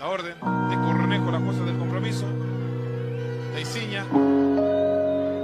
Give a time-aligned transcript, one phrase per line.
[0.00, 2.24] la orden de Cornejo, las cosas del compromiso.
[3.54, 4.04] Teisiña.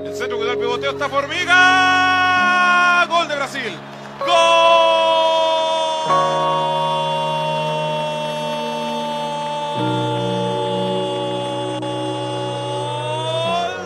[0.05, 3.07] El centro que da el pivoteo está Formiga.
[3.09, 3.73] Gol de Brasil.
[4.21, 4.29] Gol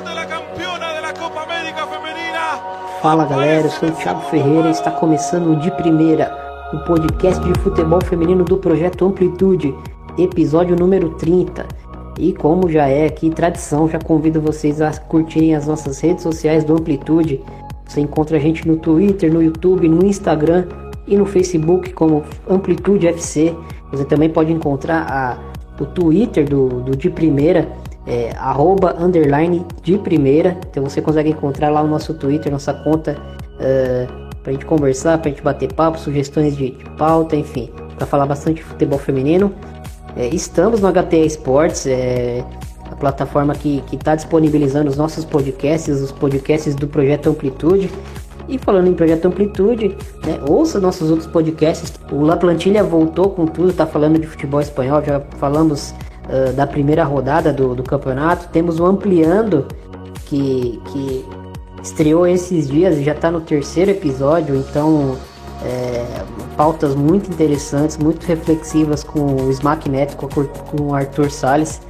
[0.04, 2.60] de la campeona de la Copa América Femenina.
[3.00, 6.30] Fala galera, eu sou o Thiago Ferreira e está começando De Primeira,
[6.74, 9.74] o podcast de futebol feminino do projeto Amplitude,
[10.18, 11.66] episódio número 30.
[12.18, 16.64] E como já é aqui tradição, já convido vocês a curtirem as nossas redes sociais
[16.64, 17.40] do Amplitude.
[17.86, 20.66] Você encontra a gente no Twitter, no YouTube, no Instagram
[21.06, 23.54] e no Facebook como Amplitude FC.
[23.92, 25.38] Você também pode encontrar a,
[25.80, 27.68] o Twitter do, do De Primeira,
[28.06, 30.58] é, arroba, underline de primeira.
[30.70, 33.16] Então você consegue encontrar lá o nosso Twitter, nossa conta,
[33.54, 38.26] uh, pra gente conversar, pra gente bater papo, sugestões de, de pauta, enfim, para falar
[38.26, 39.52] bastante de futebol feminino.
[40.18, 42.44] É, estamos no HTA Esportes, é,
[42.90, 47.88] a plataforma que está disponibilizando os nossos podcasts, os podcasts do Projeto Amplitude.
[48.48, 51.92] E falando em Projeto Amplitude, né, ouça nossos outros podcasts.
[52.10, 56.66] O La Plantilha voltou com tudo, tá falando de futebol espanhol, já falamos uh, da
[56.66, 58.48] primeira rodada do, do campeonato.
[58.48, 59.66] Temos o Ampliando,
[60.24, 61.24] que, que
[61.82, 65.16] estreou esses dias e já está no terceiro episódio, então
[65.64, 66.24] é,
[66.56, 71.80] pautas muito interessantes, muito reflexivas com o Smack Neto, com, com o Arthur Salles.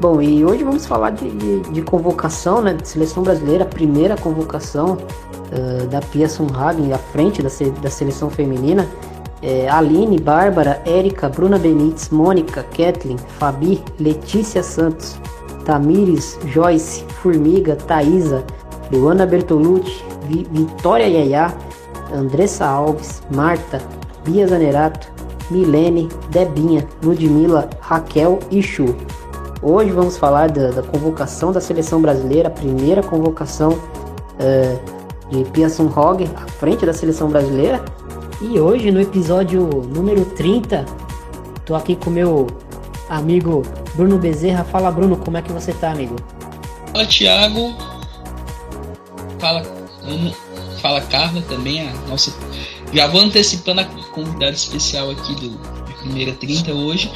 [0.00, 4.96] Bom, e hoje vamos falar de, de, de convocação, né, de seleção brasileira, primeira convocação
[4.96, 7.48] uh, da Pia Sunhagen à frente da,
[7.82, 8.88] da seleção feminina.
[9.40, 15.16] É, Aline, Bárbara, Érica, Bruna Benites, Mônica, Kathleen, Fabi, Letícia Santos,
[15.64, 18.44] Tamires, Joyce, Formiga, Thaisa,
[18.92, 21.54] Luana Bertolucci, Vi Vitória Yaya,
[22.12, 23.80] Andressa Alves, Marta,
[24.24, 25.08] Bia Zanerato,
[25.50, 28.94] Milene, Debinha, Ludmila, Raquel e Chu.
[29.62, 34.98] Hoje vamos falar da, da convocação da seleção brasileira, a primeira convocação uh,
[35.30, 37.84] de Pearson Hogg à frente da seleção brasileira.
[38.40, 40.84] E hoje, no episódio número 30,
[41.64, 42.46] tô aqui com meu
[43.08, 43.62] amigo
[43.94, 44.62] Bruno Bezerra.
[44.62, 46.14] Fala, Bruno, como é que você tá, amigo?
[46.92, 47.74] Fala, Thiago.
[49.40, 49.62] Fala,
[50.80, 52.32] Fala, Carla, também, a nossa.
[52.92, 55.58] Já vou antecipando a convidada especial aqui do
[56.00, 57.10] Primeira 30 hoje.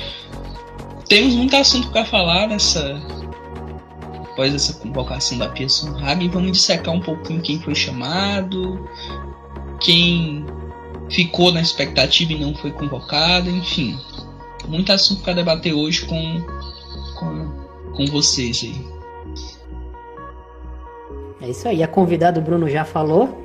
[1.09, 3.01] Temos muito assunto para falar nessa.
[4.33, 8.89] Após essa convocação da Pia Sunhag, vamos dissecar um pouquinho quem foi chamado,
[9.79, 10.47] quem
[11.11, 13.99] ficou na expectativa e não foi convocado, enfim.
[14.67, 16.41] Muito assunto para debater hoje com,
[17.19, 18.87] com, com vocês aí.
[21.43, 23.42] É isso aí, a convidada o Bruno já falou.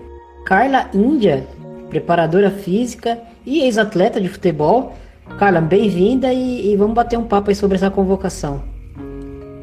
[0.48, 1.46] Carla Índia,
[1.90, 4.94] preparadora física e ex-atleta de futebol.
[5.38, 8.64] Carla, bem-vinda e, e, vamos bater um papo aí sobre essa convocação.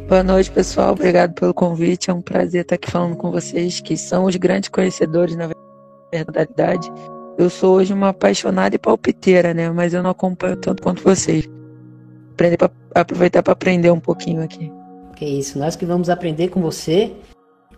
[0.06, 0.93] Boa noite, pessoal.
[0.93, 2.11] Obrigado pelo convite.
[2.11, 5.49] É um prazer estar aqui falando com vocês, que são os grandes conhecedores, na
[6.12, 6.93] verdade.
[7.39, 9.71] Eu sou hoje uma apaixonada e palpiteira, né?
[9.71, 11.49] Mas eu não acompanho tanto quanto vocês.
[12.34, 14.71] Aprender pra, aproveitar para aprender um pouquinho aqui.
[15.17, 17.11] Que isso, nós que vamos aprender com você.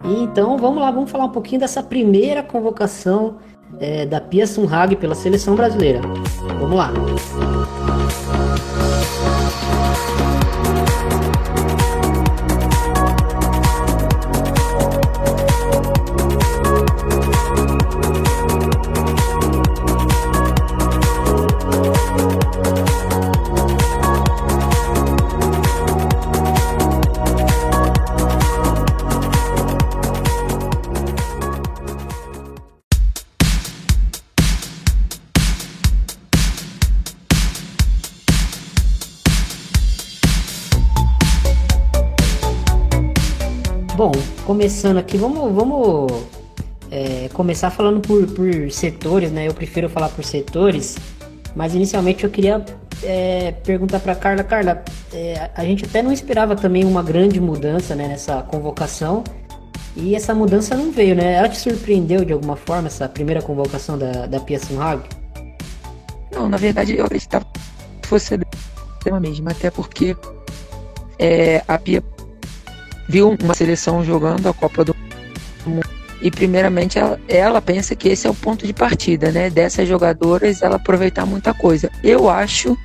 [0.04, 3.36] Então vamos lá, vamos falar um pouquinho dessa primeira convocação
[3.80, 6.00] é, da Pia Sunhag pela seleção brasileira.
[6.58, 6.92] Vamos lá.
[44.46, 46.12] Começando aqui, vamos, vamos
[46.88, 49.48] é, começar falando por, por setores, né?
[49.48, 50.96] Eu prefiro falar por setores,
[51.56, 52.64] mas inicialmente eu queria
[53.02, 57.96] é, perguntar para Carla, Carla, é, a gente até não esperava também uma grande mudança
[57.96, 59.24] né, nessa convocação
[59.96, 61.34] e essa mudança não veio, né?
[61.34, 65.02] Ela te surpreendeu de alguma forma essa primeira convocação da, da Pia Sunhag?
[66.30, 67.44] Não, na verdade eu acreditava
[68.00, 70.16] que fosse a mesma, até porque
[71.18, 72.00] é, a Pia
[73.08, 74.96] viu uma seleção jogando a Copa do
[75.64, 79.50] Mundo e primeiramente ela, ela, pensa que esse é o ponto de partida, né?
[79.50, 81.90] Dessas jogadoras ela aproveitar muita coisa.
[82.02, 82.76] Eu acho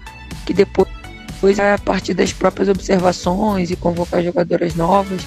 [0.45, 0.87] que depois,
[1.27, 5.21] depois a partir das próprias observações e convocar jogadoras novas,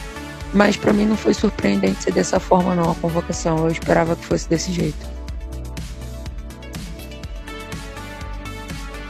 [0.53, 3.59] mas para mim não foi surpreendente ser dessa forma não a convocação.
[3.59, 5.15] Eu esperava que fosse desse jeito.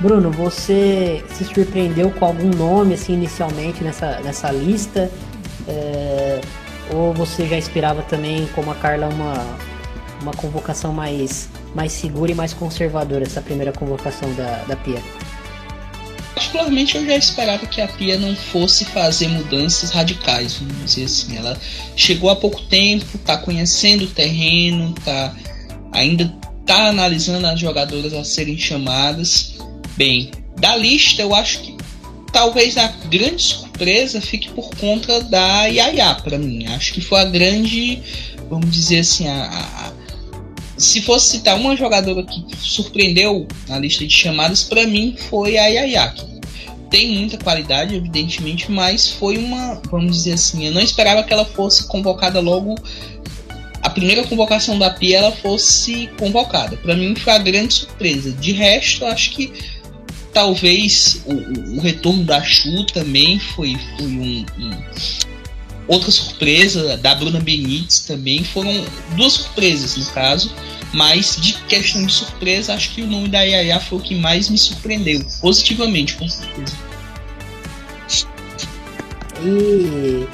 [0.01, 5.11] Bruno, você se surpreendeu com algum nome assim inicialmente nessa, nessa lista?
[5.69, 6.41] É,
[6.93, 9.59] ou você já esperava também, como a Carla, uma,
[10.23, 15.03] uma convocação mais, mais segura e mais conservadora, essa primeira convocação da, da Pia?
[16.35, 21.37] Particularmente eu já esperava que a Pia não fosse fazer mudanças radicais, vamos dizer assim.
[21.37, 21.59] Ela
[21.97, 25.35] chegou há pouco tempo, está conhecendo o terreno, tá
[25.93, 29.55] ainda está analisando as jogadoras a serem chamadas.
[29.97, 31.77] Bem, da lista eu acho que
[32.33, 36.67] talvez a grande surpresa fique por conta da Yaya para mim.
[36.69, 38.01] Acho que foi a grande,
[38.49, 39.93] vamos dizer assim, a, a,
[40.79, 45.67] se fosse citar uma jogadora que surpreendeu na lista de chamadas, para mim foi a
[45.67, 46.15] Yaya.
[46.91, 51.45] Tem muita qualidade, evidentemente, mas foi uma, vamos dizer assim, eu não esperava que ela
[51.45, 52.77] fosse convocada logo
[53.83, 56.75] a primeira convocação da Pia ela fosse convocada.
[56.79, 58.33] Para mim foi a grande surpresa.
[58.33, 59.53] De resto, acho que
[60.35, 64.83] talvez o, o retorno da Chu também foi, foi um, um,
[65.87, 66.97] outra surpresa.
[66.99, 68.85] Da Bruna Benítez também foram
[69.17, 70.53] duas surpresas no caso.
[70.93, 74.49] Mas de questão de surpresa acho que o nome da Yaya foi o que mais
[74.49, 76.77] me surpreendeu positivamente com certeza.
[79.43, 80.27] E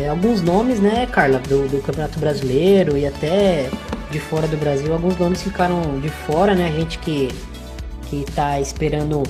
[0.00, 3.70] é, alguns nomes né Carla do, do Campeonato Brasileiro e até
[4.10, 6.66] de fora do Brasil alguns nomes ficaram de fora né?
[6.66, 7.28] A gente que
[8.08, 9.22] que está esperando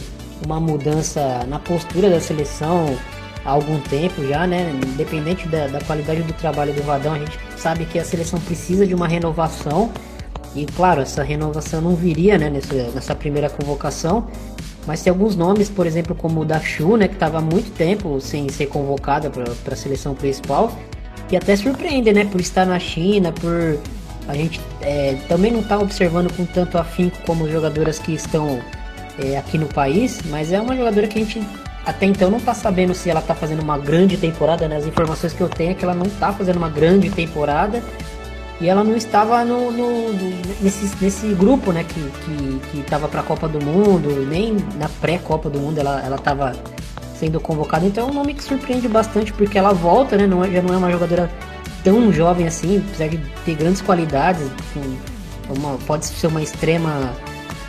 [0.44, 2.96] uma mudança na postura da seleção
[3.44, 4.72] há algum tempo já, né?
[4.84, 8.86] Independente da, da qualidade do trabalho do Vadão, a gente sabe que a seleção precisa
[8.86, 9.90] de uma renovação.
[10.54, 14.26] E claro, essa renovação não viria né, nessa, nessa primeira convocação.
[14.86, 17.74] Mas tem alguns nomes, por exemplo, como o da Chu, né, que estava há muito
[17.76, 20.72] tempo sem ser convocada para a seleção principal,
[21.28, 23.78] que até surpreende, né, por estar na China, por
[24.28, 28.60] a gente é, também não está observando com tanto afinco como jogadoras que estão
[29.18, 31.40] é, aqui no país, mas é uma jogadora que a gente
[31.84, 34.76] até então não está sabendo se ela está fazendo uma grande temporada, né?
[34.76, 37.80] As informações que eu tenho é que ela não está fazendo uma grande temporada
[38.60, 40.12] e ela não estava no, no,
[40.60, 41.84] nesse, nesse grupo, né?
[41.84, 46.16] Que, que, que tava para a Copa do Mundo, nem na pré-Copa do Mundo ela
[46.16, 46.54] estava
[47.14, 47.86] sendo convocada.
[47.86, 50.26] Então é um nome que surpreende bastante porque ela volta, né?
[50.26, 51.30] Não é, já não é uma jogadora
[51.86, 54.42] tão jovem assim, apesar de ter grandes qualidades,
[55.48, 57.14] uma, pode ser uma extrema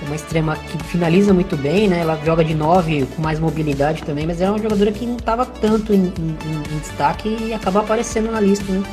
[0.01, 1.99] uma extrema que finaliza muito bem, né?
[1.99, 5.45] Ela joga de 9 com mais mobilidade também, mas é uma jogadora que não estava
[5.45, 6.37] tanto em, em,
[6.73, 8.83] em, destaque e acaba aparecendo na lista, né?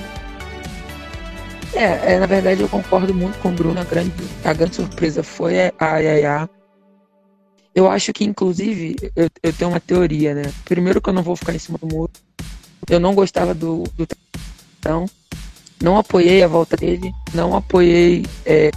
[1.73, 3.81] É, é, na verdade eu concordo muito com o Bruno.
[3.81, 4.12] A grande,
[4.44, 6.50] a grande surpresa foi a Yaya.
[7.75, 10.53] Eu acho que, inclusive, eu, eu tenho uma teoria, né?
[10.67, 12.12] Primeiro que eu não vou ficar em cima do muro.
[12.88, 14.06] Eu não gostava do, do
[14.85, 15.07] então,
[15.83, 18.71] não apoiei a volta dele, não apoiei, é,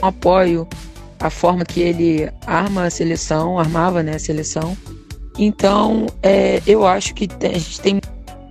[0.00, 0.66] não apoio
[1.20, 4.74] a forma que ele arma a seleção, armava né, a seleção.
[5.38, 8.00] Então, é, eu acho que tem, a gente tem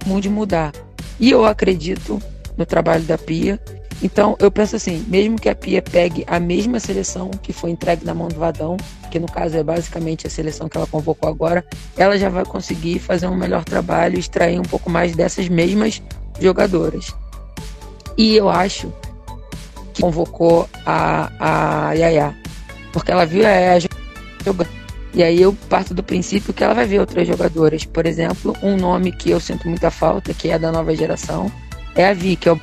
[0.06, 0.74] muito de mudar.
[1.20, 2.22] E eu acredito
[2.56, 3.60] no trabalho da Pia.
[4.04, 8.06] Então, eu penso assim, mesmo que a Pia pegue a mesma seleção que foi entregue
[8.06, 8.78] na mão do Vadão,
[9.10, 11.66] que no caso é basicamente a seleção que ela convocou agora,
[11.98, 16.00] ela já vai conseguir fazer um melhor trabalho extrair um pouco mais dessas mesmas
[16.40, 17.14] jogadoras.
[18.18, 18.92] E eu acho
[19.94, 22.36] que convocou a, a Yaya,
[22.92, 23.80] porque ela viu a Yaya
[24.44, 24.70] jogando.
[25.14, 27.86] E aí eu parto do princípio que ela vai ver outras jogadoras.
[27.86, 31.50] Por exemplo, um nome que eu sinto muita falta, que é da nova geração,
[31.96, 32.60] é a Vi, que é o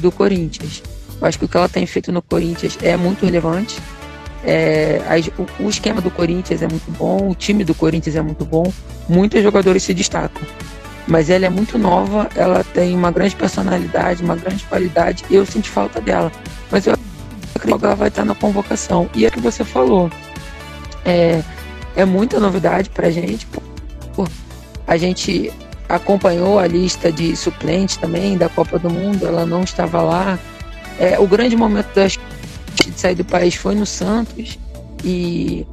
[0.00, 0.82] do Corinthians.
[1.20, 3.78] Eu acho que o que ela tem feito no Corinthians é muito relevante.
[4.46, 5.00] É,
[5.38, 8.70] o, o esquema do Corinthians é muito bom, o time do Corinthians é muito bom,
[9.08, 10.42] muitos jogadores se destacam
[11.06, 15.44] mas ela é muito nova, ela tem uma grande personalidade, uma grande qualidade, e eu
[15.44, 16.32] sinto falta dela.
[16.70, 19.08] Mas eu acredito que ela vai estar na convocação.
[19.14, 20.10] E é o que você falou,
[21.04, 21.42] é,
[21.94, 23.46] é muita novidade pra gente.
[24.86, 25.52] A gente
[25.88, 30.38] acompanhou a lista de suplentes também da Copa do Mundo, ela não estava lá.
[30.98, 34.58] É, o grande momento da de sair do país foi no Santos
[35.02, 35.66] e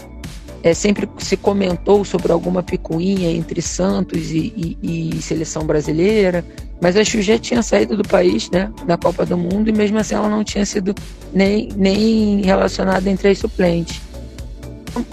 [0.64, 6.46] é, sempre se comentou sobre alguma picuinha entre Santos e, e, e, seleção brasileira,
[6.82, 10.16] mas a já tinha saído do país, né, da Copa do Mundo, e mesmo assim
[10.16, 10.94] ela não tinha sido
[11.34, 14.02] nem, nem relacionada entre as suplentes.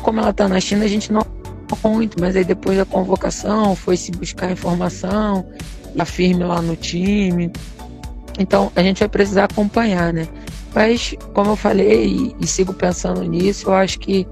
[0.02, 1.23] Como ela está na China, a gente não
[1.85, 5.47] muito, mas aí depois da convocação foi se buscar informação,
[5.99, 7.52] a firme lá no time.
[8.38, 10.26] Então a gente vai precisar acompanhar, né?
[10.75, 14.26] Mas, como eu falei e, e sigo pensando nisso, eu acho que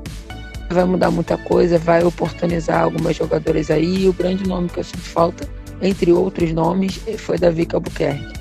[0.75, 4.05] vai mudar muita coisa, vai oportunizar algumas jogadoras aí.
[4.05, 5.49] E o grande nome que eu sinto falta,
[5.81, 8.33] entre outros nomes, foi da Vika Albuquerque,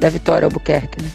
[0.00, 1.10] da Vitória Albuquerque, né?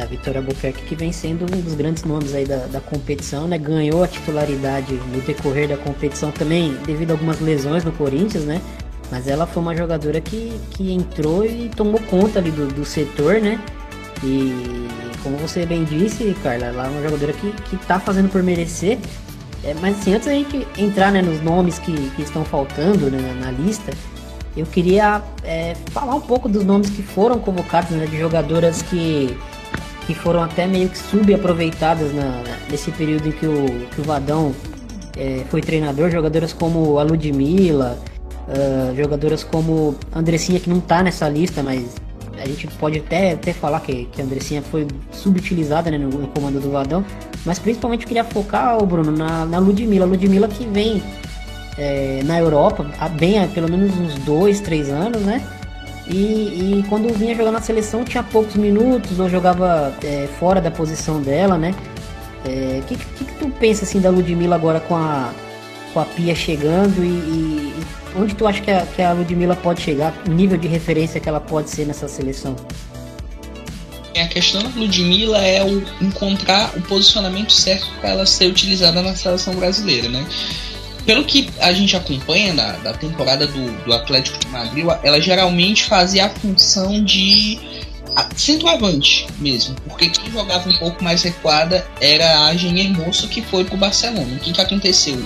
[0.00, 3.58] A Vitória Albuquerque que vem sendo um dos grandes nomes aí da, da competição, né?
[3.58, 8.60] Ganhou a titularidade no decorrer da competição também devido a algumas lesões no Corinthians, né?
[9.10, 13.40] Mas ela foi uma jogadora que, que entrou e tomou conta ali do, do setor,
[13.40, 13.60] né?
[14.22, 14.88] E
[15.22, 18.98] como você bem disse, Carla, ela é uma jogadora que, que tá fazendo por merecer.
[19.62, 23.18] É, mas assim, antes da gente entrar né, nos nomes que, que estão faltando né,
[23.40, 23.92] na, lista,
[24.56, 29.36] eu queria é, falar um pouco dos nomes que foram convocados, né, de jogadoras que,
[30.06, 34.54] que foram até meio que subaproveitadas na, nesse período em que o, que o Vadão
[35.16, 36.10] é, foi treinador.
[36.10, 37.98] Jogadoras como a Ludmilla,
[38.48, 41.94] uh, jogadoras como Andressinha, que não está nessa lista, mas
[42.38, 46.28] a gente pode até, até falar que, que a Andressinha foi subutilizada né, no, no
[46.28, 47.04] comando do Vadão.
[47.44, 50.04] Mas principalmente eu queria focar, o Bruno, na, na Ludmilla.
[50.04, 51.02] Ludmilla que vem
[51.78, 55.42] é, na Europa há bem há pelo menos uns dois, três anos, né?
[56.06, 60.70] E, e, quando vinha jogar na seleção tinha poucos minutos ou jogava é, fora da
[60.70, 61.74] posição dela, né?
[62.44, 65.30] O é, que, que, que, tu pensa assim da Ludmilla agora com a,
[65.92, 67.74] com a Pia chegando e, e
[68.16, 71.28] onde tu acha que a, que a Ludmilla pode chegar, o nível de referência que
[71.28, 72.56] ela pode ser nessa seleção?
[74.22, 79.14] A questão da Ludmilla é o encontrar o posicionamento certo para ela ser utilizada na
[79.14, 80.26] seleção brasileira, né?
[81.06, 85.84] Pelo que a gente acompanha da, da temporada do, do Atlético de Madrid, ela geralmente
[85.84, 87.58] fazia a função de
[88.36, 93.64] centroavante mesmo, porque quem jogava um pouco mais recuada era a Engenheiro Moço que foi
[93.64, 94.34] pro Barcelona.
[94.34, 95.16] O que, que aconteceu?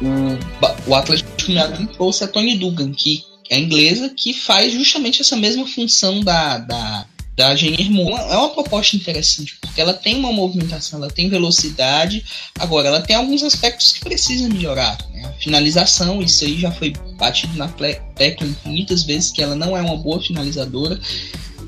[0.00, 5.20] O, o Atlético de Madrid trouxe a Tony Dugan, que é inglesa, que faz justamente
[5.20, 7.50] essa mesma função da, da, da
[7.90, 8.32] Moço.
[8.32, 12.24] É uma proposta interessante, porque ela tem uma movimentação, ela tem velocidade,
[12.58, 14.98] agora ela tem alguns aspectos que precisam melhorar.
[15.12, 15.24] Né?
[15.24, 19.80] A finalização, isso aí já foi batido na tecla infinitas vezes, que ela não é
[19.80, 21.00] uma boa finalizadora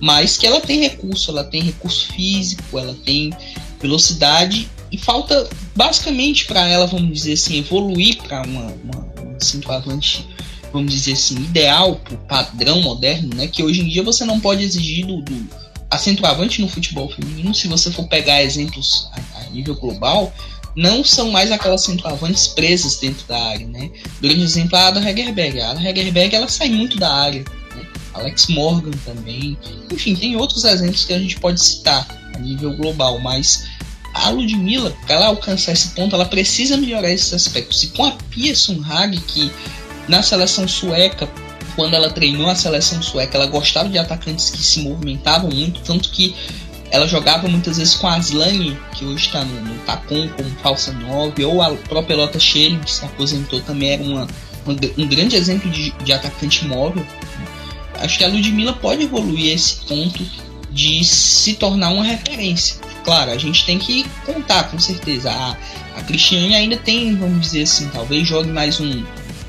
[0.02, 3.33] mas que ela tem recurso, ela tem recurso físico, ela tem
[3.81, 10.26] velocidade e falta basicamente para ela, vamos dizer assim, evoluir para uma, uma, uma centroavante,
[10.73, 13.47] vamos dizer assim, ideal para o padrão moderno, né?
[13.47, 17.55] Que hoje em dia você não pode exigir do, do a centroavante no futebol feminino,
[17.55, 20.33] se você for pegar exemplos a, a nível global,
[20.75, 23.91] não são mais aquelas centroavantes presas dentro da área, né?
[24.21, 25.61] Grande exemplo é a Ada Hegerberg.
[25.61, 27.45] A Ada Hegerberg ela sai muito da área
[28.14, 29.57] Alex Morgan também.
[29.91, 33.67] Enfim, tem outros exemplos que a gente pode citar a nível global, mas
[34.14, 37.83] a Ludmilla, para ela alcançar esse ponto, ela precisa melhorar esses aspectos.
[37.83, 39.50] E com a Pia Sundhage, que
[40.09, 41.28] na seleção sueca,
[41.75, 46.11] quando ela treinou a seleção sueca, ela gostava de atacantes que se movimentavam muito, tanto
[46.11, 46.35] que
[46.90, 50.92] ela jogava muitas vezes com a Aslane, que hoje está no, no Tacon como falsa
[50.92, 54.26] 9, ou a própria Lota Schelling, que se aposentou, também era uma,
[54.99, 57.06] um grande exemplo de, de atacante móvel
[58.02, 60.25] acho que a Ludmilla pode evoluir esse ponto
[60.71, 62.76] de se tornar uma referência.
[63.04, 65.30] Claro, a gente tem que contar com certeza.
[65.30, 65.56] A,
[65.97, 69.04] a Cristiane ainda tem, vamos dizer assim, talvez jogue mais um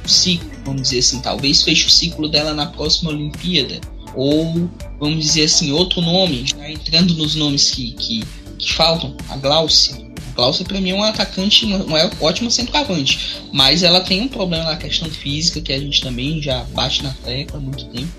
[0.09, 3.79] ciclo, vamos dizer assim, talvez feche o ciclo dela na próxima Olimpíada.
[4.15, 4.69] Ou,
[4.99, 8.23] vamos dizer assim, outro nome, já entrando nos nomes que, que,
[8.57, 9.95] que faltam, a Glaucia.
[9.95, 14.65] A Glaucia para mim é um atacante, uma ótima centroavante, mas ela tem um problema
[14.65, 18.11] na questão física que a gente também já bate na tecla há muito tempo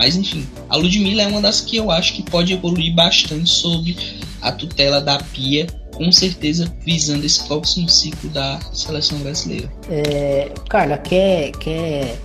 [0.00, 3.94] mas enfim, a Ludmilla é uma das que eu acho que pode evoluir bastante sobre
[4.40, 9.70] a tutela da Pia, com certeza visando esse próximo ciclo da seleção brasileira.
[9.88, 12.18] É, Carla, quer, quer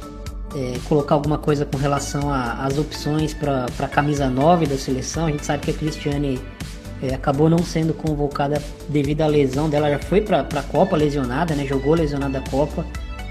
[0.55, 5.27] é, colocar alguma coisa com relação às opções para a camisa 9 da seleção?
[5.27, 6.39] A gente sabe que a Cristiane
[7.01, 11.53] é, acabou não sendo convocada devido à lesão dela, já foi para a Copa lesionada,
[11.55, 11.65] né?
[11.65, 12.85] jogou lesionada a Copa.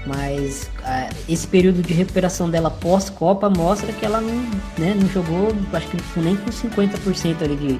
[0.05, 4.35] Mas uh, esse período de recuperação dela pós-Copa mostra que ela não,
[4.77, 7.79] né, não jogou, acho que nem com 50% ali de,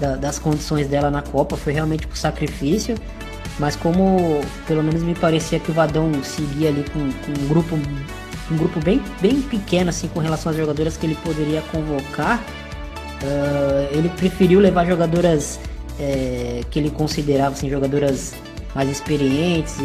[0.00, 2.96] da, das condições dela na Copa, foi realmente por sacrifício.
[3.58, 7.78] Mas como pelo menos me parecia que o Vadão seguia ali com, com um grupo
[8.50, 12.38] um grupo bem, bem pequeno assim com relação às jogadoras que ele poderia convocar,
[13.22, 15.58] uh, ele preferiu levar jogadoras
[15.98, 18.34] é, que ele considerava assim, jogadoras
[18.74, 19.84] mais experientes e,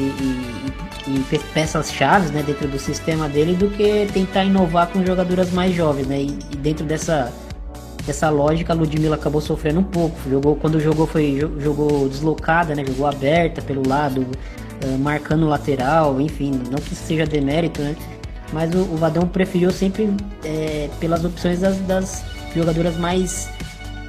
[1.07, 5.73] e, e peças-chave né, dentro do sistema dele do que tentar inovar com jogadoras mais
[5.73, 6.07] jovens.
[6.07, 6.23] Né?
[6.23, 7.31] E, e dentro dessa,
[8.05, 10.17] dessa lógica, a Ludmilla acabou sofrendo um pouco.
[10.29, 12.83] Jogou, quando jogou, foi jogou deslocada, né?
[12.85, 14.25] jogou aberta pelo lado,
[14.83, 17.95] uh, marcando lateral, enfim, não que isso seja demérito, né?
[18.51, 20.09] mas o, o Vadão preferiu sempre
[20.43, 22.23] é, pelas opções das, das
[22.55, 23.49] jogadoras mais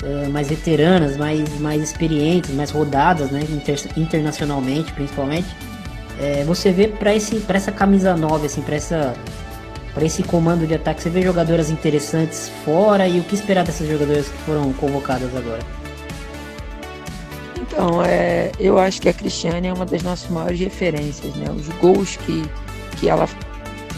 [0.03, 5.49] uh, mais veteranas, mais, mais experientes, mais rodadas, né, inter, internacionalmente principalmente.
[6.21, 9.15] É, você vê para essa camisa 9 assim, para essa
[9.95, 13.89] para esse comando de ataque, você vê jogadoras interessantes fora e o que esperar dessas
[13.89, 15.61] jogadoras que foram convocadas agora?
[17.61, 21.51] Então, é, eu acho que a Cristiane é uma das nossas maiores referências, né?
[21.51, 22.43] Os gols que,
[22.99, 23.29] que ela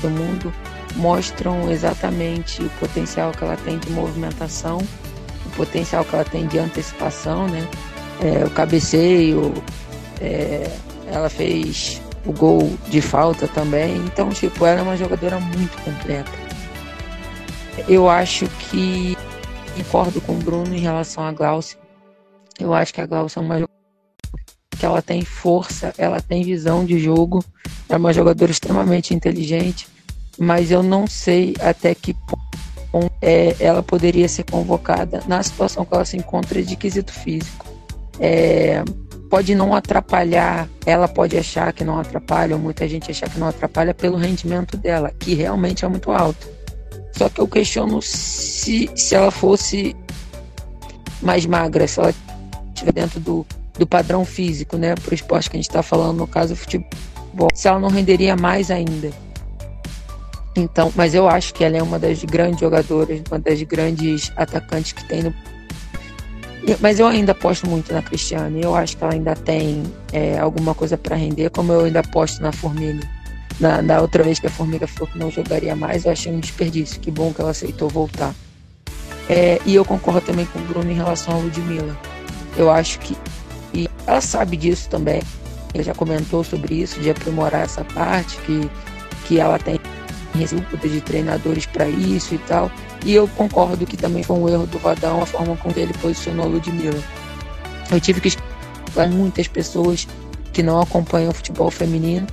[0.01, 0.53] do mundo
[0.97, 4.79] mostram exatamente o potencial que ela tem de movimentação,
[5.47, 7.67] o potencial que ela tem de antecipação, né?
[8.23, 9.53] É, o cabeceio,
[10.21, 10.71] é,
[11.11, 16.31] ela fez o gol de falta também, então tipo ela é uma jogadora muito completa.
[17.89, 19.17] Eu acho que
[19.77, 21.79] concordo com o Bruno em relação a Glaucia.
[22.59, 23.75] Eu acho que a Glaucia é uma jogadora
[24.79, 27.45] que ela tem força, ela tem visão de jogo,
[27.89, 29.89] é uma jogadora extremamente inteligente
[30.39, 32.15] mas eu não sei até que
[32.91, 37.67] ponto é, ela poderia ser convocada na situação que ela se encontra de quesito físico.
[38.21, 38.85] É,
[39.35, 43.49] pode não atrapalhar, ela pode achar que não atrapalha, ou muita gente achar que não
[43.49, 46.47] atrapalha pelo rendimento dela, que realmente é muito alto.
[47.11, 49.97] Só que eu questiono se, se ela fosse
[51.21, 52.15] mais magra, se ela
[52.69, 53.45] estiver dentro do,
[53.77, 57.49] do padrão físico, né, para o esporte que a gente está falando, no caso, futebol,
[57.57, 59.11] se ela não renderia mais ainda.
[60.55, 64.93] Então, mas eu acho que ela é uma das grandes jogadoras, uma das grandes atacantes
[64.93, 65.35] que tem no.
[66.81, 68.63] Mas eu ainda aposto muito na Cristiane.
[68.63, 72.41] Eu acho que ela ainda tem é, alguma coisa para render, como eu ainda aposto
[72.43, 73.07] na Formiga.
[73.61, 76.41] Na, na, outra vez que a Formiga falou que não jogaria mais, eu achei um
[76.41, 77.01] desperdício.
[77.01, 78.35] Que bom que ela aceitou voltar.
[79.29, 81.97] É, e eu concordo também com o Bruno em relação a Ludmilla.
[82.57, 83.17] Eu acho que.
[83.73, 85.23] E ela sabe disso também.
[85.75, 88.71] Ele já comentou sobre isso, de aprimorar essa parte, que,
[89.27, 89.79] que ela tem
[90.39, 92.71] recruta de treinadores para isso e tal.
[93.05, 95.95] E eu concordo que também foi um erro do Vadão a forma com que ele
[95.95, 97.03] posicionou a Ludmilla.
[97.91, 100.07] Eu tive que explicar muitas pessoas
[100.53, 102.27] que não acompanham o futebol feminino,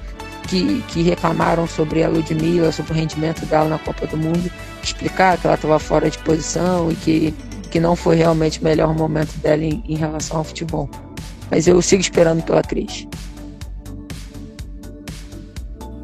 [0.47, 5.37] que, que reclamaram sobre a Ludmilla, sobre o rendimento dela na Copa do Mundo, explicar
[5.37, 7.33] que ela estava fora de posição e que,
[7.69, 10.89] que não foi realmente o melhor momento dela em, em relação ao futebol.
[11.49, 13.07] Mas eu sigo esperando pela Cris.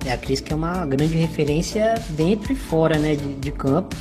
[0.08, 3.94] É a Cris que é uma grande referência dentro e fora né, de, de campo.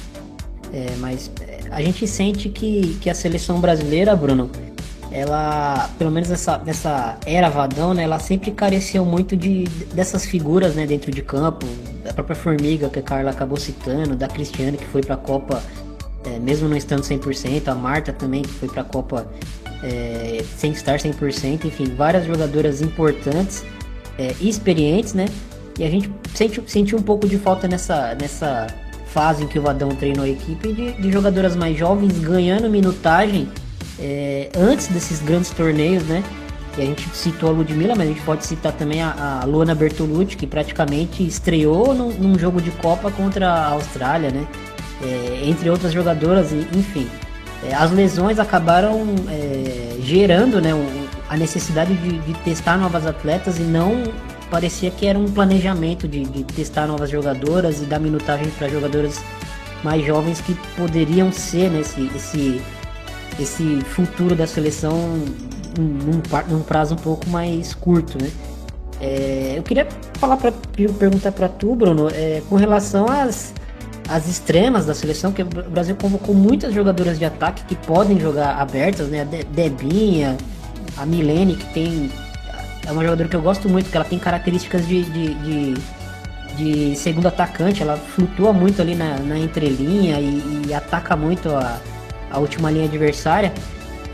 [0.73, 4.49] É, mas é, a gente sente que, que a seleção brasileira, Bruno,
[5.11, 10.77] ela, pelo menos nessa, nessa era Vadão, né, ela sempre careceu muito de, dessas figuras
[10.77, 11.67] né, dentro de campo.
[12.05, 15.61] Da própria Formiga, que a Carla acabou citando, da Cristiane, que foi para a Copa,
[16.25, 19.27] é, mesmo não estando 100%, a Marta também, que foi para a Copa
[19.83, 23.65] é, sem estar 100%, enfim, várias jogadoras importantes
[24.17, 25.27] é, e experientes, né?
[25.79, 26.11] E a gente
[26.67, 28.67] sentiu um pouco de falta nessa, nessa
[29.07, 33.49] fase em que o Vadão treinou a equipe de, de jogadoras mais jovens ganhando minutagem
[33.99, 36.23] é, antes desses grandes torneios, né?
[36.77, 39.75] E a gente citou a Ludmilla, mas a gente pode citar também a, a Luana
[39.75, 44.47] Bertolucci, que praticamente estreou num, num, jogo de Copa contra a Austrália, né?
[45.03, 47.09] É, entre outras jogadoras, enfim.
[47.65, 50.71] É, as lesões acabaram é, gerando né,
[51.29, 54.03] a necessidade de, de testar novas atletas e não
[54.51, 59.21] parecia que era um planejamento de, de testar novas jogadoras e dar minutagem para jogadoras
[59.83, 62.63] mais jovens que poderiam ser né, esse, esse,
[63.39, 65.23] esse futuro da seleção
[65.79, 68.31] num, num prazo um pouco mais curto, né?
[69.01, 70.53] É, eu queria falar para
[70.99, 73.53] perguntar para tu, Bruno, é, com relação às,
[74.09, 78.59] às extremas da seleção, que o Brasil convocou muitas jogadoras de ataque que podem jogar
[78.59, 79.21] abertas, né?
[79.21, 80.37] A Debinha,
[80.97, 82.11] a Milene, que tem
[82.87, 85.75] é uma jogadora que eu gosto muito, que ela tem características de, de, de,
[86.57, 91.81] de segundo atacante, ela flutua muito ali na, na entrelinha e, e ataca muito a,
[92.31, 93.53] a última linha adversária.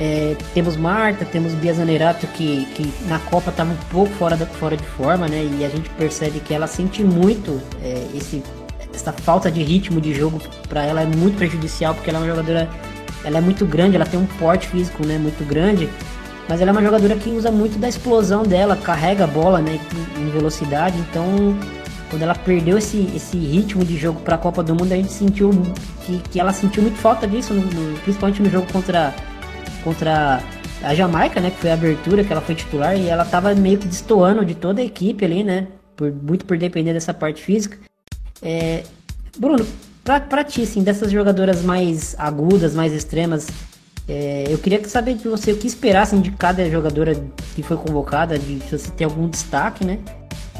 [0.00, 4.46] É, temos Marta, temos Bia Zanerato que, que na Copa estava um pouco fora, da,
[4.46, 5.46] fora de forma, né?
[5.58, 8.42] E a gente percebe que ela sente muito é, esse,
[8.92, 12.28] essa falta de ritmo de jogo para ela é muito prejudicial porque ela é uma
[12.28, 12.70] jogadora,
[13.22, 15.18] ela é muito grande, ela tem um porte físico, né?
[15.18, 15.88] Muito grande
[16.52, 19.80] mas ela é uma jogadora que usa muito da explosão dela, carrega a bola né,
[20.18, 20.98] em velocidade.
[20.98, 21.56] Então,
[22.10, 25.10] quando ela perdeu esse, esse ritmo de jogo para a Copa do Mundo, a gente
[25.10, 25.48] sentiu
[26.04, 29.14] que, que ela sentiu muito falta disso, no, no, principalmente no jogo contra,
[29.82, 30.42] contra
[30.82, 31.50] a Jamaica, né?
[31.52, 34.54] Que foi a abertura, que ela foi titular, e ela tava meio que destoando de
[34.54, 35.68] toda a equipe ali, né?
[35.96, 37.78] Por, muito por depender dessa parte física.
[38.42, 38.82] É,
[39.38, 39.66] Bruno,
[40.04, 43.48] pra ti, assim, dessas jogadoras mais agudas, mais extremas,
[44.08, 47.14] é, eu queria saber de você o que esperar assim, de cada jogadora
[47.54, 49.98] que foi convocada, de se você tem algum destaque, né?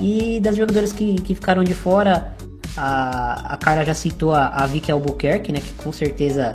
[0.01, 2.35] E das jogadoras que, que ficaram de fora,
[2.77, 5.61] a, a cara já citou a, a Vicky Albuquerque, né?
[5.61, 6.53] Que com certeza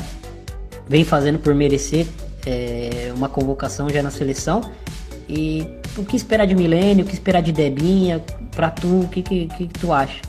[0.88, 2.08] vem fazendo por merecer
[2.46, 4.62] é, uma convocação já na seleção.
[5.30, 8.24] E o que esperar de Milênio, o que esperar de Debinha,
[8.56, 10.22] pra tu, o que, que, que tu acha?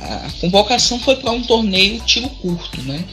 [0.00, 3.04] a convocação foi para um torneio tiro curto, né?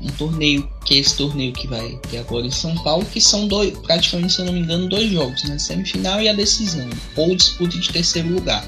[0.00, 3.48] Um torneio, que é esse torneio que vai ter agora em São Paulo, que são
[3.48, 5.58] dois, praticamente, se eu não me engano, dois jogos, né?
[5.58, 8.66] Semifinal e a decisão, ou disputa de terceiro lugar.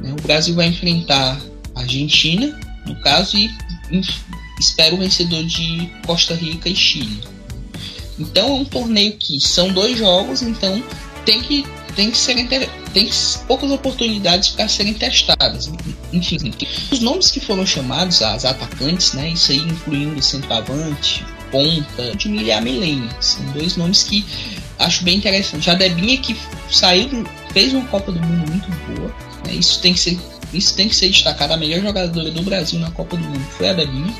[0.00, 0.12] Né?
[0.12, 1.40] O Brasil vai enfrentar
[1.74, 3.50] a Argentina, no caso, e
[4.58, 7.20] espera o vencedor de Costa Rica e Chile.
[8.18, 10.82] Então é um torneio que são dois jogos, então
[11.24, 12.34] tem que tem que ser
[12.92, 13.10] tem
[13.46, 15.70] poucas oportunidades para serem testadas.
[16.12, 16.52] Enfim,
[16.90, 22.62] os nomes que foram chamados, as atacantes, né, isso aí incluindo centroavante, ponta, de Milha
[23.20, 24.24] são dois nomes que
[24.78, 25.70] acho bem interessante.
[25.70, 26.36] A Debinha que
[26.70, 29.14] saiu, fez uma Copa do Mundo muito boa,
[29.46, 30.18] né, isso tem que ser
[30.52, 31.54] isso tem que ser destacado.
[31.54, 34.14] A melhor jogadora do Brasil na Copa do Mundo foi a Debinha.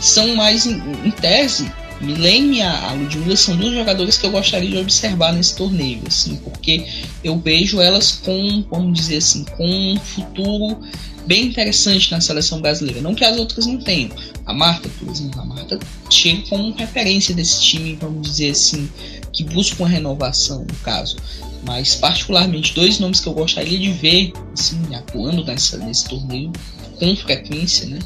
[0.00, 1.70] São mais, em, em tese,
[2.02, 6.36] Milene e a Ludmilla são duas jogadoras que eu gostaria de observar nesse torneio, assim,
[6.36, 6.84] porque
[7.22, 10.80] eu vejo elas com, vamos dizer assim, com um futuro
[11.26, 13.00] bem interessante na seleção brasileira.
[13.00, 14.10] Não que as outras não tenham.
[14.44, 15.78] A Marta, por exemplo, a Marta
[16.10, 18.88] chega como referência desse time, vamos dizer assim,
[19.32, 21.16] que busca uma renovação, no caso.
[21.64, 26.50] Mas, particularmente, dois nomes que eu gostaria de ver assim, atuando nessa, nesse torneio
[26.98, 27.98] com frequência, né?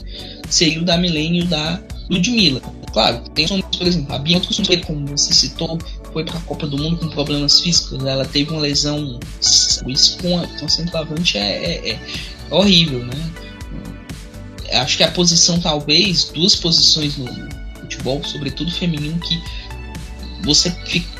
[0.48, 2.60] Seria o da Milene e o da Ludmilla.
[2.92, 4.48] Claro, tem nomes, por exemplo, a Bianca
[4.86, 5.78] como você citou,
[6.12, 8.02] foi para a Copa do Mundo com problemas físicos.
[8.04, 9.20] Ela teve uma lesão.
[9.40, 13.30] Isso com a centroavante é, é, é horrível, né?
[14.72, 17.26] Acho que a posição, talvez, duas posições no
[17.80, 19.40] futebol, sobretudo feminino, que
[20.42, 20.74] você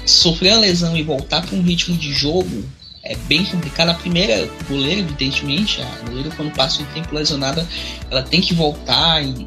[0.07, 2.65] sofrer a lesão e voltar para um ritmo de jogo
[3.09, 3.91] é bem complicado.
[3.91, 7.67] A primeira goleira, evidentemente, a goleira quando passa um tempo lesionada,
[8.11, 9.47] ela tem que voltar e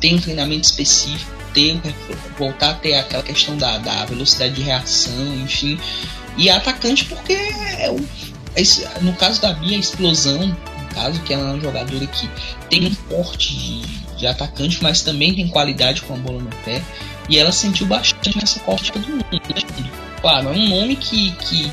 [0.00, 1.80] tem um treinamento específico, ter,
[2.38, 5.78] voltar a ter aquela questão da, da velocidade de reação, enfim.
[6.36, 7.98] E a atacante porque é o,
[8.58, 12.28] é, no caso da Bia, a explosão, no caso, que ela é uma jogadora que
[12.68, 13.80] tem um porte de,
[14.16, 16.82] de atacante, mas também tem qualidade com a bola no pé.
[17.28, 19.24] E ela sentiu bastante nessa Copa do Mundo.
[20.20, 21.70] Claro, é um nome que, que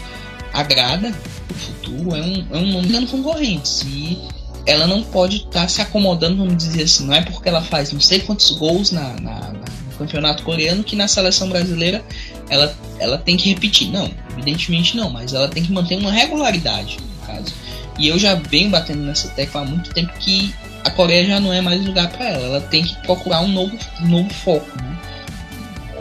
[0.54, 1.12] agrada
[1.50, 3.82] o futuro, é um, é um nome dando concorrentes.
[3.84, 4.20] E
[4.66, 7.92] ela não pode estar tá se acomodando, vamos dizer assim, não é porque ela faz
[7.92, 12.04] não sei quantos gols na, na, na, no campeonato coreano que na seleção brasileira
[12.50, 13.92] ela, ela tem que repetir.
[13.92, 17.54] Não, evidentemente não, mas ela tem que manter uma regularidade, no caso.
[17.98, 21.54] E eu já venho batendo nessa tecla há muito tempo que a Coreia já não
[21.54, 24.70] é mais lugar para ela, ela tem que procurar um novo, um novo foco.
[24.78, 24.98] Né?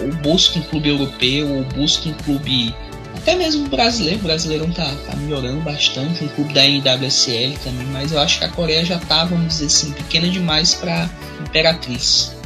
[0.01, 2.75] Ou busca um clube europeu, ou busca um clube
[3.25, 8.13] até mesmo brasileiro, o Brasileirão tá, tá melhorando bastante, um clube da NWSL também, mas
[8.13, 11.09] eu acho que a Coreia já tá, vamos dizer assim, pequena demais para
[11.41, 12.37] Imperatriz.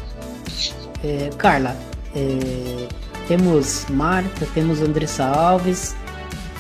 [1.02, 1.76] É, Carla,
[2.14, 2.86] é,
[3.26, 5.96] temos Marta, temos Andressa Alves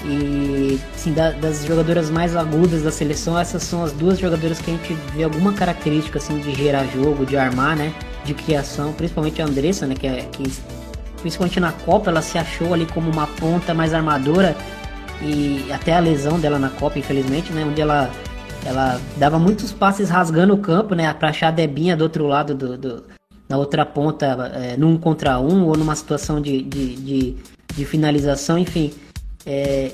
[0.04, 4.72] e sim, da, das jogadoras mais agudas da seleção, essas são as duas jogadoras que
[4.72, 7.94] a gente vê alguma característica assim de gerar jogo, de armar, né?
[8.24, 9.94] De criação, principalmente a Andressa, né?
[9.94, 10.42] Que, é, que
[11.20, 14.56] principalmente na Copa, ela se achou ali como uma ponta mais armadora.
[15.20, 18.10] E até a lesão dela na Copa, infelizmente, né, onde ela
[18.64, 22.54] ela dava muitos passes rasgando o campo, né, para achar a Debinha do outro lado
[22.54, 23.04] do, do
[23.48, 27.36] na outra ponta, é, num contra um ou numa situação de, de, de,
[27.74, 28.92] de finalização, enfim.
[29.46, 29.92] É,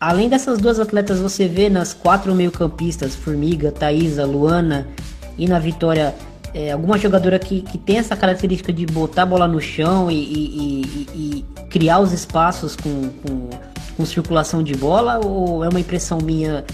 [0.00, 4.88] além dessas duas atletas, você vê nas quatro meio-campistas, Formiga, Thaisa, Luana
[5.36, 6.14] e na Vitória
[6.56, 10.14] é, alguma jogadora que, que tem essa característica de botar a bola no chão e,
[10.14, 10.82] e,
[11.14, 13.50] e, e criar os espaços com, com,
[13.94, 15.20] com, circulação de bola?
[15.22, 16.64] Ou é uma impressão minha?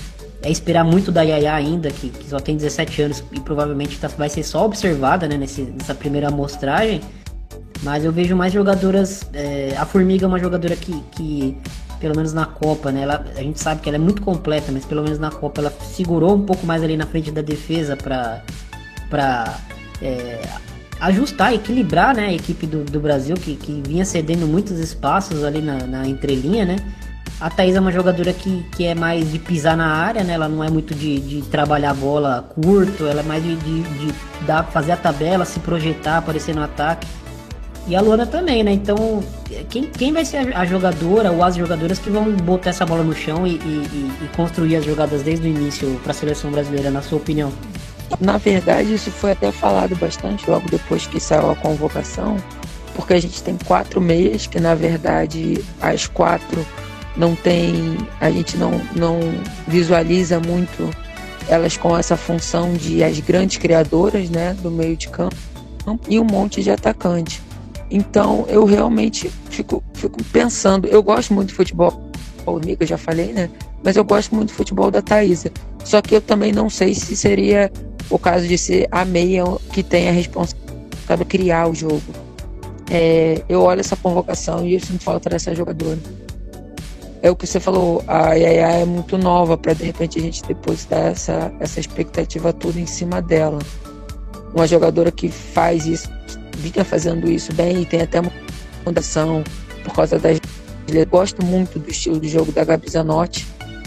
[0.41, 4.07] É esperar muito da Yaya ainda, que, que só tem 17 anos e provavelmente tá,
[4.07, 7.01] vai ser só observada né, nesse, nessa primeira amostragem.
[7.83, 9.25] Mas eu vejo mais jogadoras.
[9.33, 11.59] É, a Formiga é uma jogadora que, que
[11.99, 13.03] pelo menos na Copa, né?
[13.03, 15.73] Ela, a gente sabe que ela é muito completa, mas pelo menos na Copa ela
[15.93, 18.43] segurou um pouco mais ali na frente da defesa para
[19.11, 19.59] para
[20.03, 20.41] é,
[21.01, 25.61] ajustar, equilibrar né, a equipe do, do Brasil, que, que vinha cedendo muitos espaços ali
[25.61, 26.77] na, na entrelinha, né?
[27.41, 30.35] A Thaís é uma jogadora que, que é mais de pisar na área, né?
[30.35, 33.83] Ela não é muito de, de trabalhar a bola curto, ela é mais de, de,
[33.83, 34.15] de
[34.47, 37.05] dar, fazer a tabela, se projetar, aparecer no ataque.
[37.89, 38.71] E a Luana também, né?
[38.73, 39.25] Então,
[39.69, 43.13] quem, quem vai ser a jogadora ou as jogadoras que vão botar essa bola no
[43.13, 47.03] chão e, e, e construir as jogadas desde o início para a seleção brasileira, na
[47.03, 47.53] sua opinião?
[48.21, 52.37] Na verdade, isso foi até falado bastante logo depois que saiu a convocação,
[52.95, 56.65] porque a gente tem quatro meias que, na verdade, as quatro
[57.17, 59.19] não tem, a gente não, não
[59.67, 60.91] visualiza muito
[61.49, 65.37] elas com essa função de as grandes criadoras, né, do meio de campo
[66.09, 67.43] e um monte de atacante.
[67.91, 72.11] Então, eu realmente fico, fico pensando, eu gosto muito de futebol,
[72.65, 73.51] Nica já falei, né?
[73.85, 75.53] Mas eu gosto muito do futebol da Thaisa.
[75.85, 77.71] Só que eu também não sei se seria
[78.13, 80.63] o caso de ser a meia que tem a responsabilidade
[81.07, 82.03] sabe criar o jogo.
[82.91, 85.99] É, eu olho essa convocação e eu sinto falta dessa jogadora.
[87.23, 90.45] É o que você falou, a Yaya é muito nova para de repente a gente
[90.45, 93.61] depositar essa, essa expectativa toda em cima dela.
[94.55, 96.11] Uma jogadora que faz isso,
[96.59, 98.33] vinha fazendo isso bem e tem até uma
[98.85, 99.43] fundação
[99.85, 100.39] por causa das.
[100.89, 103.47] Eu gosto muito do estilo de jogo da Gabi Zanotti.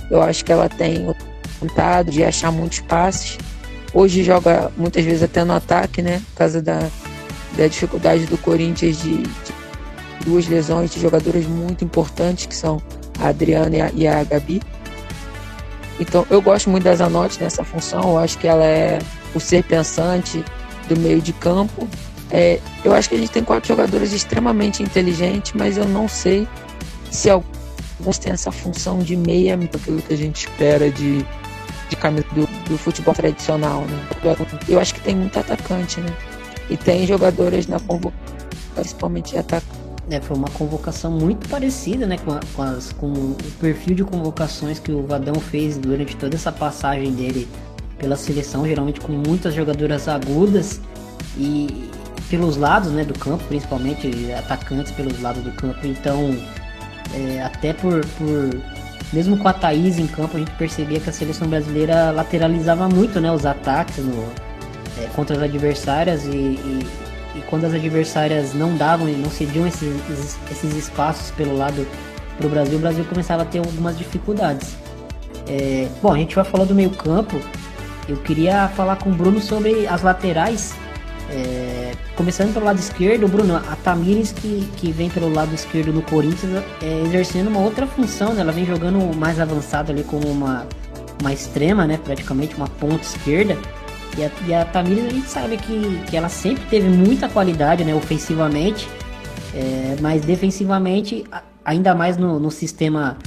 [0.09, 1.13] Eu acho que ela tem
[1.61, 3.37] vontade de achar muitos passes.
[3.95, 6.21] Hoje joga muitas vezes até no ataque, né?
[6.31, 6.89] Por causa da,
[7.55, 9.53] da dificuldade do Corinthians de, de
[10.25, 12.81] duas lesões de jogadoras muito importantes, que são
[13.21, 14.61] a Adriana e a, e a Gabi.
[15.97, 18.99] Então eu gosto muito da Zanotti nessa função, eu acho que ela é
[19.33, 20.43] o ser pensante
[20.89, 21.87] do meio de campo.
[22.29, 26.45] É, eu acho que a gente tem quatro jogadores extremamente inteligentes, mas eu não sei
[27.09, 31.25] se alguns têm essa função de meia, aquilo que a gente espera de,
[31.89, 33.81] de camisa do, do futebol tradicional.
[33.81, 34.07] Né?
[34.67, 36.13] Eu acho que tem muito atacante, né?
[36.69, 38.35] E tem jogadores na convocação,
[38.75, 39.85] principalmente atacante.
[40.09, 44.03] É, foi uma convocação muito parecida né, com, a, com, as, com o perfil de
[44.03, 47.47] convocações que o Vadão fez durante toda essa passagem dele
[47.97, 50.79] pela seleção, geralmente com muitas jogadoras agudas
[51.37, 51.89] e
[52.29, 55.79] pelos lados né, do campo, principalmente atacantes pelos lados do campo.
[55.87, 56.37] Então,
[57.13, 58.61] é, até por, por
[59.13, 63.19] mesmo com a Thaís em campo, a gente percebia que a seleção brasileira lateralizava muito
[63.19, 64.25] né, os ataques no,
[65.01, 66.87] é, contra as adversárias e, e,
[67.35, 71.85] e, quando as adversárias não davam e não cediam esses, esses espaços pelo lado
[72.37, 74.75] para o Brasil, o Brasil começava a ter algumas dificuldades.
[75.47, 77.39] É, bom, a gente vai falar do meio campo.
[78.07, 80.75] Eu queria falar com o Bruno sobre as laterais.
[81.29, 86.01] É, começando pelo lado esquerdo, Bruno, a Tamires que, que vem pelo lado esquerdo no
[86.03, 88.41] Corinthians é, exercendo uma outra função, né?
[88.41, 90.67] ela vem jogando mais avançado ali como uma,
[91.19, 91.99] uma extrema, né?
[92.03, 93.57] praticamente uma ponta esquerda.
[94.17, 97.83] E a, e a Tamires a gente sabe que, que ela sempre teve muita qualidade
[97.83, 97.93] né?
[97.95, 98.87] ofensivamente,
[99.53, 101.25] é, mas defensivamente,
[101.63, 103.17] ainda mais no, no sistema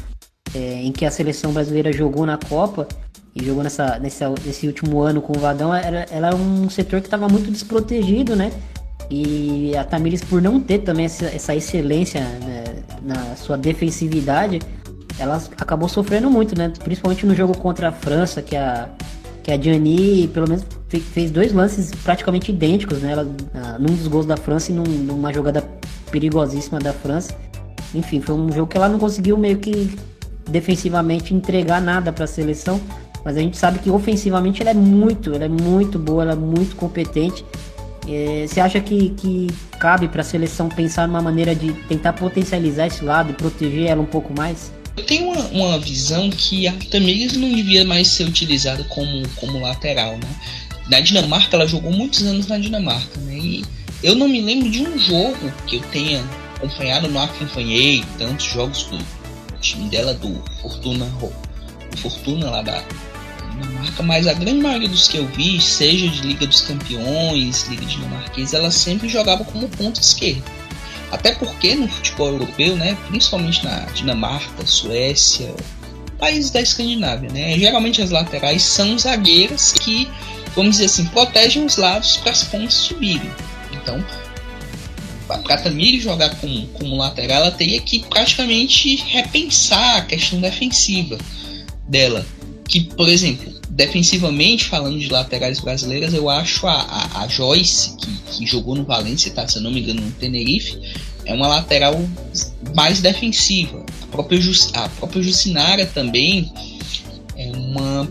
[0.55, 2.87] é, em que a seleção brasileira jogou na Copa,
[3.41, 7.01] e jogou nessa, nessa, nesse último ano com o Vadão, era, ela é um setor
[7.01, 8.51] que estava muito desprotegido, né?
[9.11, 12.65] E a Tamires, por não ter também essa, essa excelência né,
[13.03, 14.61] na sua defensividade,
[15.19, 16.73] ela acabou sofrendo muito, né?
[16.83, 18.89] Principalmente no jogo contra a França, que a,
[19.43, 23.13] que a Gianni, pelo menos, fez dois lances praticamente idênticos, né?
[23.13, 23.27] Ela,
[23.79, 25.65] num dos gols da França e num, numa jogada
[26.11, 27.35] perigosíssima da França.
[27.95, 29.97] Enfim, foi um jogo que ela não conseguiu meio que
[30.51, 32.81] defensivamente entregar nada para a seleção.
[33.29, 36.35] Mas a gente sabe que ofensivamente ela é muito, ela é muito boa, ela é
[36.35, 37.45] muito competente.
[38.09, 42.87] É, você acha que, que cabe para a seleção pensar numa maneira de tentar potencializar
[42.87, 44.73] esse lado e proteger ela um pouco mais?
[44.97, 49.61] Eu tenho uma, uma visão que a Tamires não devia mais ser utilizada como, como
[49.61, 50.29] lateral, né?
[50.89, 53.37] Na Dinamarca, ela jogou muitos anos na Dinamarca, né?
[53.37, 53.65] E
[54.03, 56.25] eu não me lembro de um jogo que eu tenha
[56.57, 58.99] acompanhado, não acompanhei tantos jogos do
[59.61, 61.07] time dela, do Fortuna,
[61.99, 62.83] Fortuna lá da,
[63.59, 67.85] dinamarca, mas a grande maioria dos que eu vi, seja de Liga dos Campeões, Liga
[67.85, 70.43] Dinamarquesa, ela sempre jogava como ponta esquerda.
[71.11, 75.55] Até porque no futebol europeu, né, principalmente na Dinamarca, Suécia,
[76.19, 80.09] países da Escandinávia, né, geralmente as laterais são zagueiras que,
[80.55, 83.31] vamos dizer assim, protegem os lados para as pontas subirem.
[83.73, 84.05] Então,
[85.27, 91.19] para a Tamiri jogar como, como lateral, ela teria que praticamente repensar a questão defensiva
[91.87, 92.25] dela
[92.69, 98.37] que, por exemplo, defensivamente, falando de laterais brasileiras, eu acho a, a, a Joyce, que,
[98.37, 100.79] que, jogou no Valência, tá, se eu não me engano, no Tenerife,
[101.25, 101.99] é uma lateral
[102.75, 103.85] mais defensiva.
[104.03, 106.53] A própria, Just, a própria Jucinara também
[107.37, 108.11] é uma,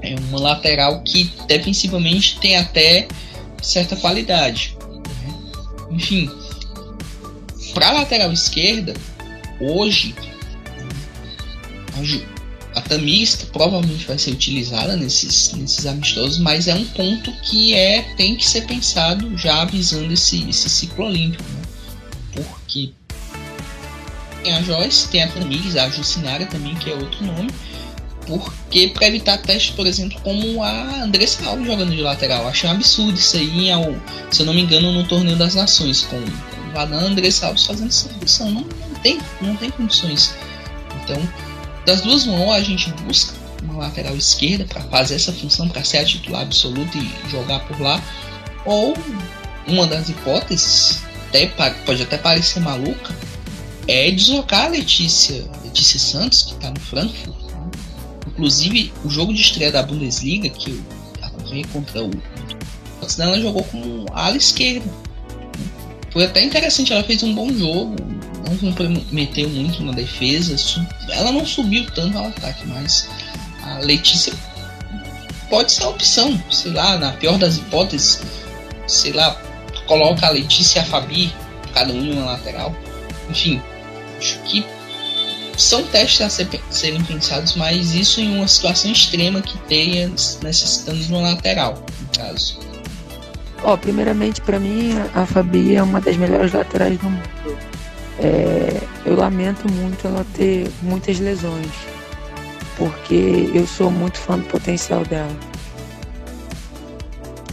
[0.00, 3.08] é uma lateral que defensivamente tem até
[3.60, 4.74] certa qualidade.
[4.88, 5.34] Né?
[5.90, 6.30] Enfim,
[7.74, 8.94] para lateral esquerda,
[9.60, 10.14] hoje,
[11.98, 12.02] a
[12.82, 18.36] Tamista provavelmente vai ser utilizada nesses, nesses amistosos, mas é um ponto que é tem
[18.36, 21.62] que ser pensado já avisando esse, esse ciclo olímpico, né?
[22.34, 22.92] porque
[24.42, 27.50] tem a Joyce, tem a Tamires, a Jucinara também, que é outro nome,
[28.26, 32.46] porque para evitar testes, por exemplo, como a Andressa Alves jogando de lateral.
[32.46, 33.68] Achei um absurdo isso aí,
[34.30, 37.88] se eu não me engano, no Torneio das Nações, com, com Vadan Andressa Alves fazendo
[37.88, 38.50] essa função.
[38.50, 40.34] Não, não, tem, não tem condições.
[41.02, 41.16] Então,
[41.84, 45.98] das duas mãos, a gente busca uma lateral esquerda para fazer essa função, para ser
[45.98, 48.02] a titular absoluta e jogar por lá.
[48.64, 48.94] Ou
[49.66, 53.14] uma das hipóteses, até, pode até parecer maluca,
[53.88, 57.42] é deslocar a Letícia, Letícia Santos, que está no Frankfurt.
[57.42, 57.70] Né?
[58.28, 60.82] Inclusive, o jogo de estreia da Bundesliga, que eu
[61.22, 62.10] acompanhei contra o
[63.18, 64.88] ela jogou com ala esquerda.
[66.10, 67.96] Foi até interessante, ela fez um bom jogo,
[68.52, 70.56] não comprometeu muito na defesa,
[71.10, 73.08] ela não subiu tanto ao ataque, mas
[73.62, 74.32] a Letícia
[75.48, 78.20] pode ser a opção, sei lá, na pior das hipóteses,
[78.86, 79.40] sei lá,
[79.86, 81.32] coloca a Letícia e a Fabi,
[81.74, 82.74] cada um em uma lateral.
[83.30, 83.60] Enfim,
[84.18, 84.64] acho que
[85.56, 90.08] são testes a ser, serem pensados, mas isso em uma situação extrema que tenha
[90.42, 92.58] necessitando de uma lateral, no caso.
[93.64, 97.28] Ó, oh, primeiramente para mim a Fabi é uma das melhores laterais do mundo.
[98.22, 101.72] É, eu lamento muito ela ter muitas lesões,
[102.76, 105.36] porque eu sou muito fã do potencial dela.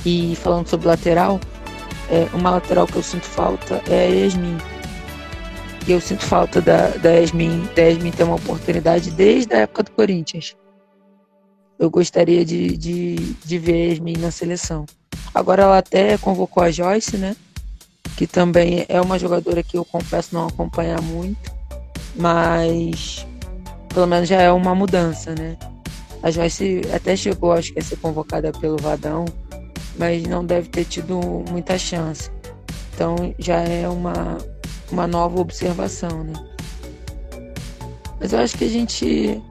[0.05, 1.39] E falando sobre lateral,
[2.09, 4.57] é, uma lateral que eu sinto falta é a Yasmin
[5.89, 9.81] e eu sinto falta da, da Yasmin, da Yasmin ter uma oportunidade desde a época
[9.81, 10.55] do Corinthians.
[11.79, 14.85] Eu gostaria de, de, de ver a Yasmin na seleção.
[15.33, 17.35] Agora ela até convocou a Joyce, né?
[18.19, 21.55] Que também é uma jogadora que eu confesso não acompanhar muito,
[22.17, 23.25] mas
[23.93, 25.55] pelo menos já é uma mudança, né?
[26.21, 29.23] A Joyce até chegou, acho que a ser convocada pelo Vadão,
[29.97, 31.17] mas não deve ter tido
[31.49, 32.29] muita chance.
[32.93, 34.37] Então já é uma,
[34.91, 36.33] uma nova observação, né?
[38.19, 39.41] Mas eu acho que a gente.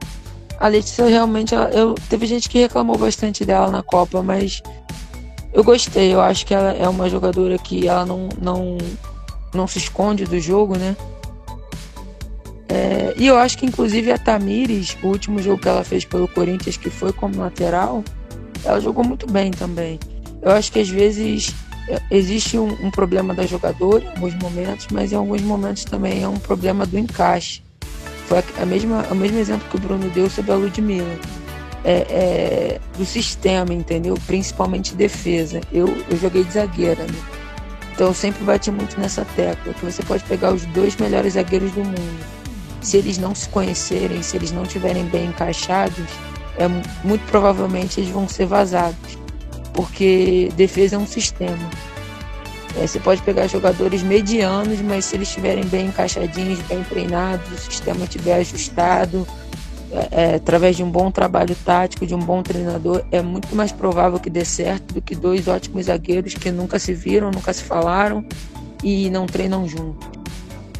[0.59, 1.55] A Letícia realmente.
[1.55, 4.61] Eu, teve gente que reclamou bastante dela na Copa, mas
[5.53, 6.13] eu gostei.
[6.13, 8.77] Eu acho que ela é uma jogadora que ela não, não,
[9.53, 10.95] não se esconde do jogo, né?
[12.67, 16.27] É, e eu acho que inclusive a Tamires, o último jogo que ela fez pelo
[16.27, 18.03] Corinthians, que foi como lateral,
[18.63, 19.99] ela jogou muito bem também.
[20.41, 21.53] Eu acho que às vezes
[22.11, 26.27] existe um, um, problema da jogadora em alguns momentos, mas em alguns momentos também é
[26.27, 27.63] um problema do encaixe.
[28.27, 31.17] Foi a, mesma, o mesmo exemplo que o Bruno deu sobre a Ludmilla.
[31.83, 34.15] É, é, do sistema, entendeu?
[34.27, 35.61] Principalmente defesa.
[35.71, 37.19] Eu, eu joguei de zagueira, né?
[37.93, 41.71] Então eu sempre bati muito nessa tecla, que você pode pegar os dois melhores zagueiros
[41.71, 42.25] do mundo.
[42.81, 46.05] Se eles não se conhecerem, se eles não estiverem bem encaixados,
[46.57, 46.67] é,
[47.05, 49.19] muito provavelmente eles vão ser vazados
[49.79, 51.69] porque defesa é um sistema.
[52.77, 57.57] É, você pode pegar jogadores medianos, mas se eles estiverem bem encaixadinhos, bem treinados, o
[57.57, 59.25] sistema estiver ajustado,
[59.91, 63.71] é, é, através de um bom trabalho tático, de um bom treinador, é muito mais
[63.71, 67.63] provável que dê certo do que dois ótimos zagueiros que nunca se viram, nunca se
[67.63, 68.23] falaram
[68.83, 70.07] e não treinam juntos.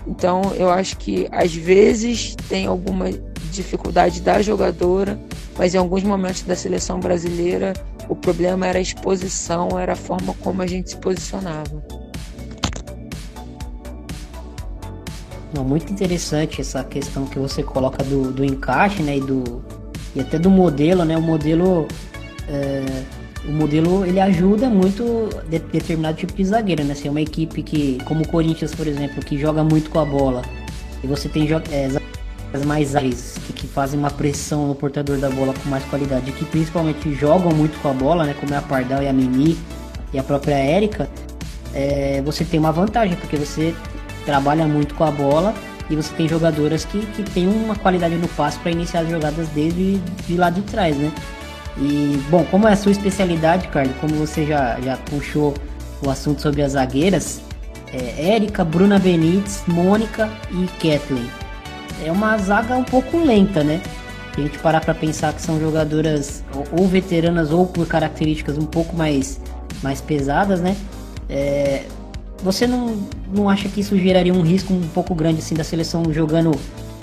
[0.07, 3.09] Então, eu acho que às vezes tem alguma
[3.51, 5.19] dificuldade da jogadora,
[5.57, 7.73] mas em alguns momentos da seleção brasileira
[8.07, 12.08] o problema era a exposição, era a forma como a gente se posicionava.
[15.53, 19.61] Não, muito interessante essa questão que você coloca do, do encaixe, né, e do
[20.15, 21.17] e até do modelo, né?
[21.17, 21.87] O modelo
[22.47, 22.83] é,
[23.47, 26.93] o modelo ele ajuda muito de, determinado tipo de zagueiro, né?
[26.93, 30.05] Se é uma equipe que, como o Corinthians, por exemplo, que joga muito com a
[30.05, 30.41] bola,
[31.03, 31.89] e você tem é,
[32.53, 36.31] as mais ágeis, que, que, fazem uma pressão no portador da bola com mais qualidade,
[36.31, 39.57] que principalmente jogam muito com a bola, né, como é a Pardal e a Mimi
[40.11, 41.09] e a própria Érica,
[41.73, 43.75] é, você tem uma vantagem, porque você
[44.29, 45.53] trabalha muito com a bola
[45.89, 49.47] e você tem jogadoras que, que têm uma qualidade no passe para iniciar as jogadas
[49.49, 51.11] desde de lá de trás, né?
[51.77, 55.53] E, bom, como é a sua especialidade, Carlos, como você já, já puxou
[56.05, 57.41] o assunto sobre as zagueiras,
[57.93, 61.29] é, Érica, Bruna Benítez, Mônica e Kathleen
[62.03, 63.81] é uma zaga um pouco lenta, né?
[64.33, 68.65] Se a gente parar para pensar que são jogadoras ou veteranas ou por características um
[68.65, 69.39] pouco mais,
[69.81, 70.75] mais pesadas, né?
[71.29, 71.83] É,
[72.43, 72.97] você não,
[73.33, 76.51] não acha que isso geraria um risco um pouco grande assim da seleção jogando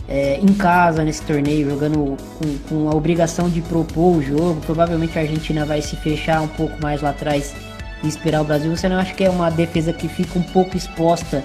[0.09, 4.61] é, em casa nesse torneio, jogando com, com, a obrigação de propor o jogo?
[4.65, 7.55] Provavelmente a Argentina vai se fechar um pouco mais lá atrás
[8.03, 8.75] e esperar o Brasil.
[8.75, 11.43] Você não acha que é uma defesa que fica um pouco exposta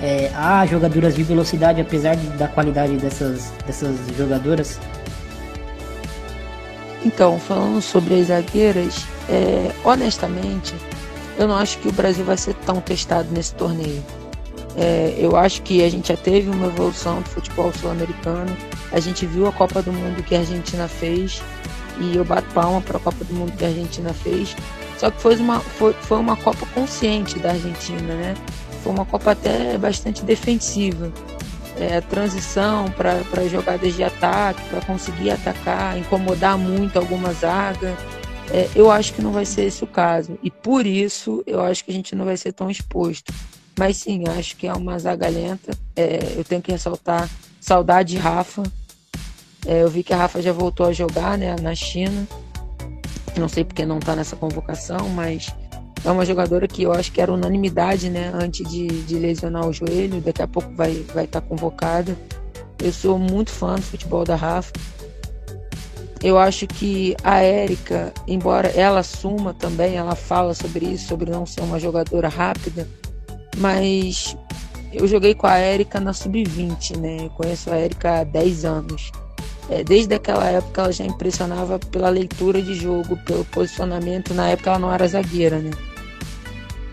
[0.00, 4.78] é, há jogadoras de velocidade, apesar de, da qualidade dessas, dessas jogadoras?
[7.04, 10.74] Então, falando sobre as zagueiras, é, honestamente,
[11.38, 14.02] eu não acho que o Brasil vai ser tão testado nesse torneio.
[14.76, 18.54] É, eu acho que a gente já teve uma evolução do futebol sul-americano.
[18.92, 21.42] A gente viu a Copa do Mundo que a Argentina fez
[21.98, 24.54] e eu bato palma para a Copa do Mundo que a Argentina fez.
[24.98, 28.34] Só que foi uma, foi, foi uma Copa consciente da Argentina, né?
[28.82, 31.10] Foi uma Copa até bastante defensiva.
[31.78, 37.94] É, transição para jogadas de ataque, para conseguir atacar, incomodar muito alguma zaga.
[38.52, 40.38] É, eu acho que não vai ser esse o caso.
[40.42, 43.32] E por isso eu acho que a gente não vai ser tão exposto.
[43.78, 45.76] Mas sim, acho que é uma zaga lenta.
[45.94, 47.28] É, eu tenho que ressaltar
[47.60, 48.62] saudade de Rafa.
[49.66, 52.26] É, eu vi que a Rafa já voltou a jogar né, na China.
[53.36, 55.54] Não sei porque não está nessa convocação, mas
[56.04, 58.30] é uma jogadora que eu acho que era unanimidade, né?
[58.32, 62.16] Antes de, de lesionar o joelho, daqui a pouco vai estar vai tá convocada.
[62.82, 64.72] Eu sou muito fã do futebol da Rafa.
[66.22, 71.44] Eu acho que a Érica, embora ela assuma também, ela fala sobre isso, sobre não
[71.44, 72.88] ser uma jogadora rápida,
[73.58, 74.36] mas
[74.92, 77.18] eu joguei com a Érica na sub-20, né?
[77.20, 79.12] Eu conheço a Érica há 10 anos.
[79.68, 84.32] É, desde aquela época ela já impressionava pela leitura de jogo, pelo posicionamento.
[84.32, 85.70] Na época ela não era zagueira, né?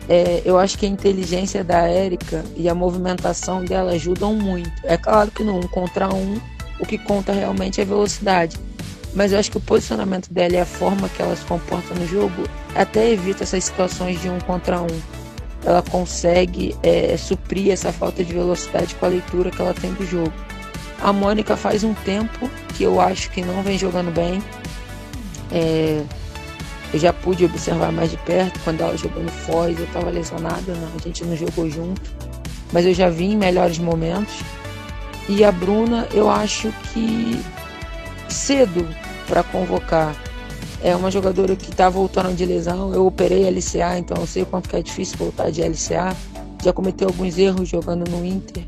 [0.09, 4.71] É, eu acho que a inteligência da Érica e a movimentação dela ajudam muito.
[4.84, 6.41] É claro que no um contra um,
[6.80, 8.59] o que conta realmente é velocidade.
[9.16, 12.07] Mas eu acho que o posicionamento dela e a forma que ela se comporta no
[12.07, 12.43] jogo
[12.76, 15.01] até evita essas situações de um contra um.
[15.64, 20.05] Ela consegue é, suprir essa falta de velocidade com a leitura que ela tem do
[20.05, 20.34] jogo.
[21.01, 24.41] A Mônica faz um tempo que eu acho que não vem jogando bem.
[25.51, 26.01] É,
[26.93, 30.74] eu já pude observar mais de perto quando ela jogou no Foz, eu estava lesionada,
[30.76, 32.01] não, a gente não jogou junto,
[32.72, 34.36] mas eu já vi em melhores momentos.
[35.28, 37.41] E a Bruna, eu acho que
[38.30, 38.88] cedo
[39.28, 40.15] para convocar.
[40.82, 42.93] É uma jogadora que está voltando de lesão.
[42.93, 46.15] Eu operei LCA, então eu sei quanto que é difícil voltar de LCA.
[46.63, 48.63] Já cometeu alguns erros jogando no Inter,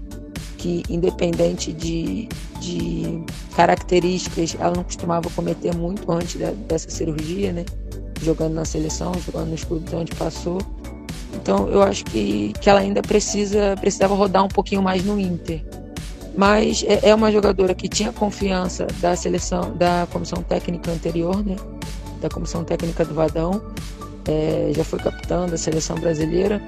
[0.58, 2.30] que independente de,
[2.60, 3.24] de
[3.56, 7.66] características, ela não costumava cometer muito antes da, dessa cirurgia, né?
[8.22, 10.60] jogando na seleção, jogando nos clubes onde passou.
[11.34, 15.64] Então eu acho que, que ela ainda precisa precisava rodar um pouquinho mais no Inter.
[16.38, 21.56] Mas é, é uma jogadora que tinha confiança da seleção, da comissão técnica anterior, né?
[22.22, 23.62] Da comissão técnica do Vadão.
[24.28, 26.62] É, já foi capitã da seleção brasileira.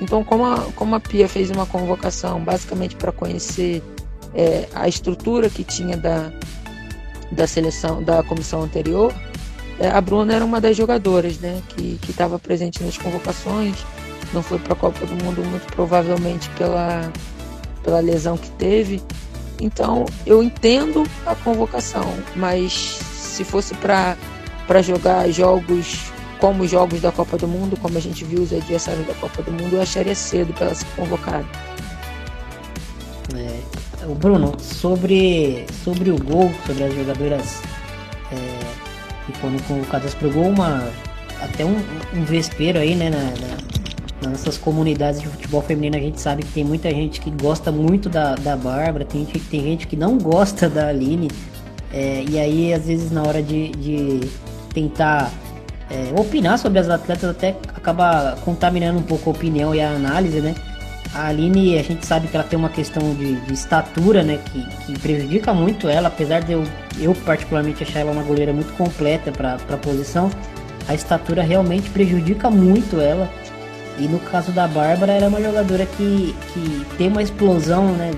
[0.00, 3.82] Então, como a, como a Pia fez uma convocação basicamente para conhecer
[4.34, 6.32] é, a estrutura que tinha da,
[7.30, 9.14] da seleção, da comissão anterior,
[9.78, 13.76] é, a Bruna era uma das jogadoras, né, que estava presente nas convocações.
[14.32, 17.12] Não foi para a Copa do Mundo muito provavelmente pela
[17.84, 19.00] pela lesão que teve.
[19.60, 22.04] Então eu entendo a convocação,
[22.34, 24.16] mas se fosse para
[24.82, 29.06] jogar jogos como os jogos da Copa do Mundo, como a gente viu os adversários
[29.06, 31.46] da Copa do Mundo, eu acharia cedo para ela ser convocada.
[33.34, 37.62] É, o Bruno, sobre, sobre o gol, sobre as jogadoras
[38.30, 38.60] é,
[39.26, 40.86] que foram convocadas para o gol, uma,
[41.40, 41.76] até um,
[42.12, 43.83] um vespeiro aí, né, na, na,
[44.28, 48.08] nessas comunidades de futebol feminino a gente sabe que tem muita gente que gosta muito
[48.08, 51.30] da, da Bárbara, tem, tem gente que não gosta da Aline,
[51.92, 54.20] é, e aí às vezes na hora de, de
[54.72, 55.30] tentar
[55.90, 60.40] é, opinar sobre as atletas até acaba contaminando um pouco a opinião e a análise,
[60.40, 60.54] né?
[61.14, 64.40] A Aline, a gente sabe que ela tem uma questão de, de estatura, né?
[64.46, 66.64] Que, que, prejudica muito ela, apesar de eu,
[66.98, 70.28] eu particularmente achar ela uma goleira muito completa para a posição.
[70.88, 73.30] A estatura realmente prejudica muito ela.
[73.98, 78.10] E no caso da Bárbara, ela é uma jogadora que, que tem uma explosão, né?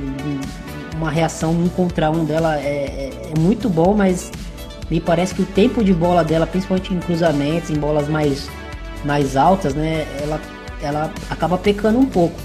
[0.97, 4.33] Uma reação um contra um dela é, é, é muito bom, mas
[4.91, 8.49] me parece que o tempo de bola dela, principalmente em cruzamentos, em bolas mais,
[9.05, 10.07] mais altas, né?
[10.23, 10.41] Ela,
[10.83, 12.41] ela acaba pecando um pouco.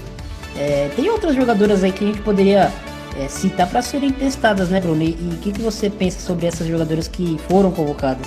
[0.56, 2.70] É, tem outras jogadoras aí que a gente poderia
[3.18, 5.02] é, citar para serem testadas, né, Bruno?
[5.02, 8.26] E o que, que você pensa sobre essas jogadoras que foram convocadas?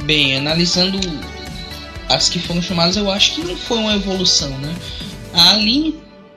[0.00, 0.98] Bem, analisando
[2.08, 4.74] as que foram chamadas, eu acho que não foi uma evolução, né?
[5.32, 5.94] A Aline,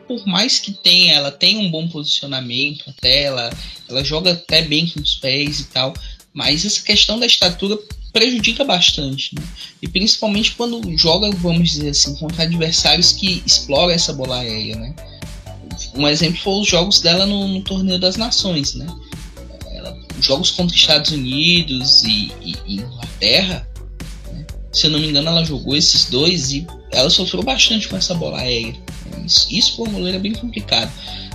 [0.07, 3.49] por mais que tenha, ela tem um bom posicionamento até, ela,
[3.89, 5.93] ela joga até bem com os pés e tal,
[6.33, 7.77] mas essa questão da estatura
[8.11, 9.41] prejudica bastante, né?
[9.81, 14.93] E principalmente quando joga, vamos dizer assim, contra adversários que exploram essa bola aérea, né?
[15.95, 18.85] Um exemplo foi os jogos dela no, no Torneio das Nações, né?
[19.71, 23.70] Ela, jogos contra Estados Unidos e, e, e Inglaterra?
[24.71, 28.13] Se eu não me engano, ela jogou esses dois e ela sofreu bastante com essa
[28.13, 28.75] bola aérea.
[29.25, 30.91] Isso, isso por goleiro é bem complicado.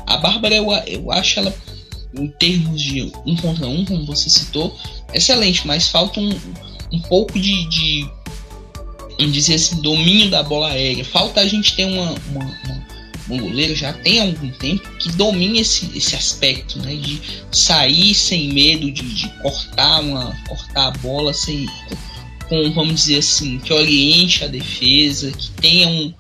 [0.07, 1.55] A Bárbara, eu, eu acho ela,
[2.14, 4.76] em termos de um contra um, como você citou,
[5.12, 6.30] excelente, mas falta um,
[6.93, 8.09] um pouco de, de
[9.30, 11.05] dizer assim, domínio da bola aérea.
[11.05, 12.87] Falta a gente ter uma, uma, uma,
[13.30, 16.95] um goleiro já tem algum tempo que domine esse, esse aspecto, né?
[16.95, 17.20] De
[17.51, 21.66] sair sem medo de, de cortar uma cortar a bola sem
[22.49, 26.12] com vamos dizer assim que oriente a defesa, que tenha um,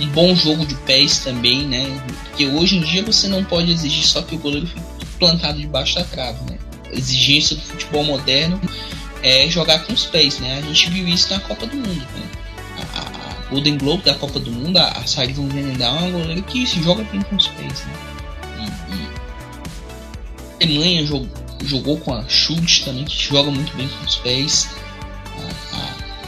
[0.00, 1.86] um bom jogo de pés também, né?
[2.24, 4.80] Porque hoje em dia você não pode exigir só que o goleiro fique
[5.18, 6.58] plantado debaixo da trave, né?
[6.90, 8.60] A exigência do futebol moderno
[9.22, 10.58] é jogar com os pés, né?
[10.58, 12.22] A gente viu isso na Copa do Mundo, né?
[12.94, 16.42] A, a Golden Globe da Copa do Mundo, a Sari Van Venendal é uma goleira
[16.42, 17.92] que se joga bem com os pés, né?
[18.58, 21.28] E, e a Alemanha jogou,
[21.64, 24.68] jogou com a Schultz também, que joga muito bem com os pés.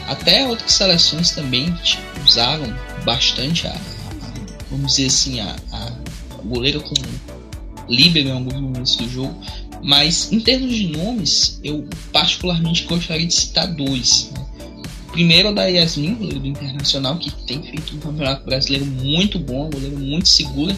[0.07, 2.65] Até outras seleções também tipo, usaram
[3.03, 4.33] bastante a, a,
[4.69, 5.91] vamos dizer assim, a, a
[6.43, 7.05] goleira como
[7.87, 9.35] líbero em alguns momentos do jogo.
[9.81, 14.31] Mas em termos de nomes, eu particularmente gostaria de citar dois.
[14.31, 14.45] Né?
[15.11, 19.69] Primeiro é da Yasmin, goleiro do Internacional, que tem feito um campeonato brasileiro muito bom,
[19.69, 20.75] goleiro muito segura.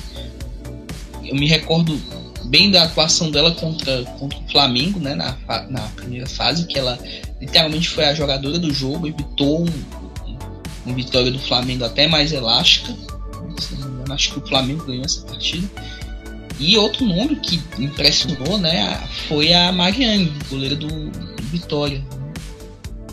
[1.24, 1.98] Eu me recordo
[2.46, 5.38] bem da atuação dela contra, contra o Flamengo, né, na,
[5.70, 6.98] na primeira fase, que ela
[7.40, 10.38] literalmente foi a jogadora do jogo, evitou um, um,
[10.86, 12.96] uma vitória do Flamengo até mais elástica.
[14.10, 15.68] Acho que o Flamengo ganhou essa partida.
[16.60, 22.04] E outro nome que impressionou né, foi a Mariane, goleira do, do Vitória,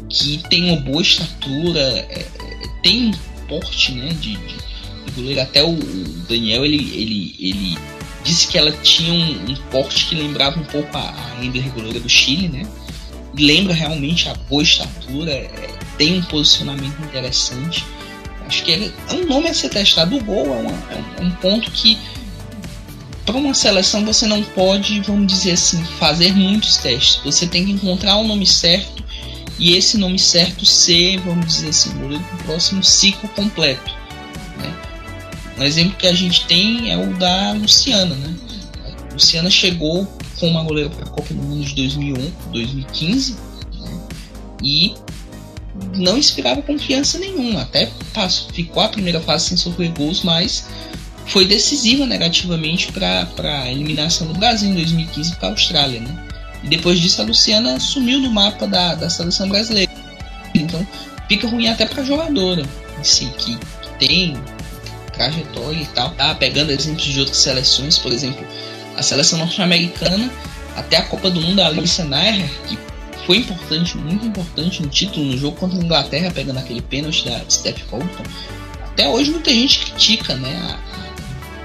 [0.08, 3.12] que tem uma boa estatura, é, é, tem um
[3.48, 4.56] porte né, de, de,
[5.06, 5.40] de goleiro.
[5.40, 5.74] Até o,
[6.28, 7.78] Daniel ele, ele, ele
[8.22, 12.08] disse que ela tinha um, um porte que lembrava um pouco a, a Ender do
[12.08, 12.66] Chile, né?
[13.36, 17.84] Lembra realmente a boa estatura, é, tem um posicionamento interessante.
[18.46, 20.16] Acho que é, é um nome a ser testado.
[20.16, 20.72] O gol é, uma,
[21.18, 21.98] é um ponto que
[23.24, 27.22] para uma seleção você não pode, vamos dizer assim, fazer muitos testes.
[27.24, 29.02] Você tem que encontrar o nome certo
[29.58, 34.01] e esse nome certo ser, vamos dizer assim, o próximo ciclo completo.
[35.62, 38.16] Um exemplo que a gente tem é o da Luciana.
[38.16, 38.34] Né?
[39.10, 40.06] A Luciana chegou
[40.40, 43.36] com uma goleira para a Copa do Mundo de 2001, 2015
[43.78, 44.00] né?
[44.60, 44.94] e
[45.96, 47.62] não inspirava confiança nenhuma.
[47.62, 50.66] Até passou, ficou a primeira fase sem sofrer gols, mas
[51.26, 56.00] foi decisiva negativamente para a eliminação do Brasil em 2015 para a Austrália.
[56.00, 56.28] Né?
[56.64, 59.92] E depois disso a Luciana sumiu do mapa da, da seleção brasileira.
[60.52, 60.84] Então
[61.28, 62.64] fica ruim até para a jogadora
[62.98, 64.36] assim, que, que tem
[65.12, 66.10] trajetória e tal.
[66.10, 68.46] Tá pegando exemplos de outras seleções, por exemplo,
[68.96, 70.30] a seleção norte-americana
[70.76, 72.78] até a Copa do Mundo, a Alicia Nair, que
[73.26, 77.40] foi importante, muito importante no título no jogo contra a Inglaterra, pegando aquele pênalti da
[77.48, 78.24] Steph Colton.
[78.84, 80.78] Até hoje muita gente critica né,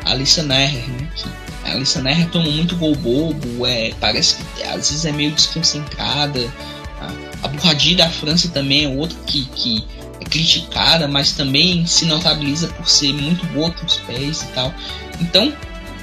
[0.06, 1.10] a, a Alissa Nair, né?
[1.66, 6.40] A Alissa Nair toma muito gol bobo, é, parece que às vezes é meio desconcentrada.
[7.02, 9.86] A, a Burradi da França também é outra que, que
[10.30, 14.74] criticada, mas também se notabiliza por ser muito boa com os pés e tal.
[15.22, 15.54] Então,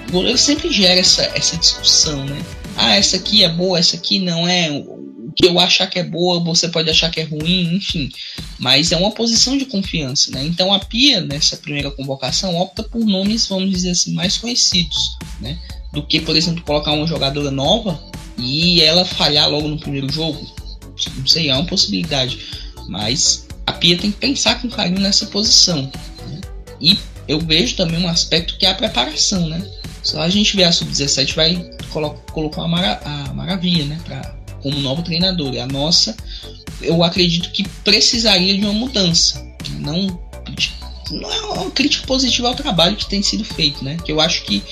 [0.08, 2.42] o goleiro sempre gera essa, essa discussão, né?
[2.76, 4.82] Ah, essa aqui é boa, essa aqui não é
[5.36, 8.08] que eu achar que é boa, você pode achar que é ruim, enfim.
[8.58, 10.44] Mas é uma posição de confiança, né?
[10.44, 15.58] Então a Pia, nessa primeira convocação, opta por nomes, vamos dizer assim, mais conhecidos, né?
[15.92, 18.00] Do que, por exemplo, colocar uma jogadora nova
[18.38, 20.44] e ela falhar logo no primeiro jogo.
[21.16, 22.38] Não sei, é uma possibilidade.
[22.88, 25.90] Mas a Pia tem que pensar com carinho nessa posição.
[26.28, 26.40] Né?
[26.80, 29.64] E eu vejo também um aspecto que é a preparação, né?
[30.02, 31.70] Só a gente ver a Sub-17 vai
[32.32, 33.98] colocar uma mara a maravilha, né?
[34.04, 35.54] Pra, como novo treinador.
[35.54, 36.14] E a nossa,
[36.82, 39.42] eu acredito que precisaria de uma mudança.
[39.78, 40.20] Não,
[41.10, 43.96] não é uma crítica positiva ao trabalho que tem sido feito, né?
[44.04, 44.62] Que eu acho que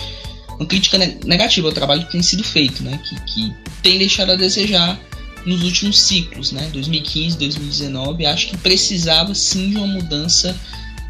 [0.51, 3.01] uma crítica negativa ao trabalho que tem sido feito, né?
[3.09, 5.01] Que, que tem deixado a desejar
[5.45, 6.69] nos últimos ciclos, né?
[6.73, 10.57] 2015, 2019, acho que precisava sim de uma mudança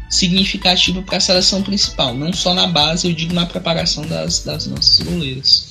[0.09, 4.67] significativa para a seleção principal, não só na base, eu digo na preparação das, das
[4.67, 5.67] nossas goleiras.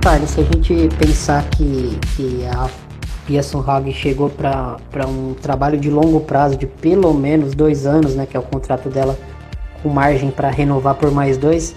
[0.00, 2.70] Cara, se a gente pensar que, que a
[3.26, 8.24] Pearson Hag chegou para um trabalho de longo prazo, de pelo menos dois anos, né,
[8.24, 9.18] que é o contrato dela,
[9.82, 11.76] com margem para renovar por mais dois,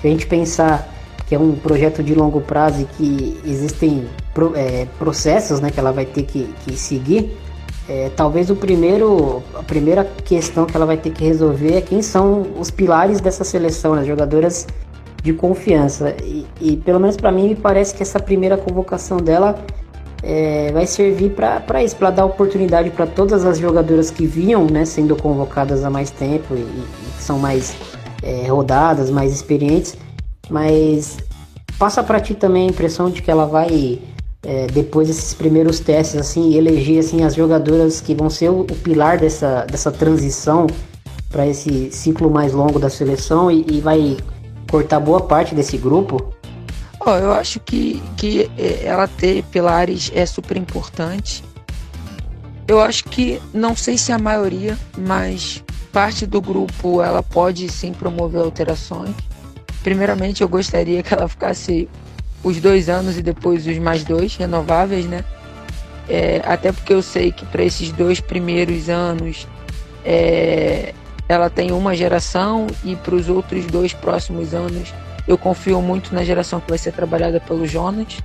[0.00, 0.88] se a gente pensar
[1.26, 4.06] que é um projeto de longo prazo e que existem
[4.54, 7.36] é, processos né, que ela vai ter que, que seguir,
[7.88, 12.00] é, talvez o primeiro, a primeira questão que ela vai ter que resolver é quem
[12.00, 14.68] são os pilares dessa seleção, as jogadoras
[15.26, 16.14] de confiança.
[16.22, 19.58] E, e pelo menos para mim me parece que essa primeira convocação dela
[20.22, 24.84] é, vai servir para isso, para dar oportunidade para todas as jogadoras que vinham né,
[24.84, 26.86] sendo convocadas há mais tempo e, e
[27.18, 27.76] são mais
[28.22, 29.96] é, rodadas, mais experientes.
[30.48, 31.18] Mas
[31.76, 33.98] passa para ti também a impressão de que ela vai
[34.44, 38.64] é, depois desses primeiros testes assim eleger assim as jogadoras que vão ser o, o
[38.64, 40.68] pilar dessa, dessa transição
[41.28, 44.16] para esse ciclo mais longo da seleção e, e vai
[44.70, 46.32] cortar boa parte desse grupo?
[47.04, 51.44] Oh, eu acho que, que é, ela ter pilares é super importante.
[52.66, 55.62] Eu acho que, não sei se a maioria, mas
[55.92, 59.14] parte do grupo ela pode sim promover alterações.
[59.82, 61.88] Primeiramente, eu gostaria que ela ficasse
[62.42, 65.24] os dois anos e depois os mais dois renováveis, né?
[66.08, 69.46] é, até porque eu sei que para esses dois primeiros anos
[70.04, 70.94] é,
[71.28, 74.92] ela tem uma geração e para os outros dois próximos anos
[75.26, 78.18] eu confio muito na geração que vai ser trabalhada pelo Jonas.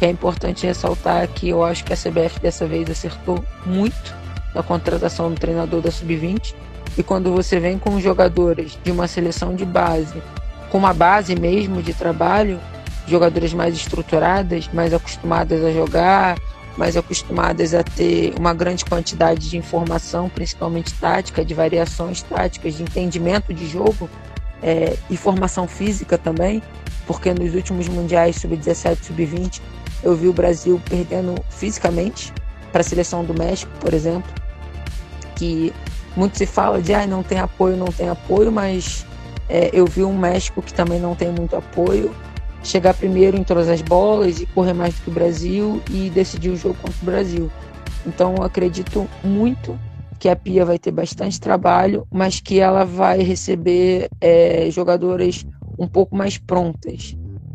[0.00, 4.14] É importante ressaltar que eu acho que a CBF dessa vez acertou muito
[4.54, 6.54] na contratação do treinador da Sub-20.
[6.98, 10.22] E quando você vem com jogadores de uma seleção de base,
[10.70, 12.60] com uma base mesmo de trabalho,
[13.06, 16.36] jogadoras mais estruturadas, mais acostumadas a jogar,
[16.76, 22.82] mais acostumadas a ter uma grande quantidade de informação, principalmente tática, de variações táticas, de
[22.82, 24.08] entendimento de jogo
[24.62, 26.62] é, e formação física também,
[27.06, 29.60] porque nos últimos mundiais sub-17, sub-20,
[30.02, 32.32] eu vi o Brasil perdendo fisicamente
[32.72, 34.30] para a seleção do México, por exemplo,
[35.36, 35.72] que
[36.16, 39.06] muito se fala de ah, não tem apoio, não tem apoio, mas
[39.48, 42.14] é, eu vi um México que também não tem muito apoio
[42.64, 46.50] chegar primeiro em todas as bolas e correr mais do que o Brasil e decidir
[46.50, 47.50] o jogo contra o Brasil.
[48.06, 49.78] Então acredito muito
[50.18, 55.44] que a Pia vai ter bastante trabalho, mas que ela vai receber é, jogadoras
[55.78, 57.14] um pouco mais prontas.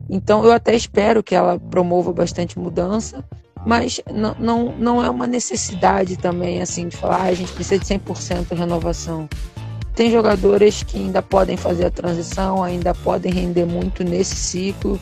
[0.10, 3.24] Então eu até espero que ela promova bastante mudança,
[3.66, 7.80] mas não, não, não é uma necessidade também assim de falar ah, a gente precisa
[7.80, 9.28] de 100% renovação.
[10.00, 14.98] Tem jogadoras que ainda podem fazer a transição, ainda podem render muito nesse ciclo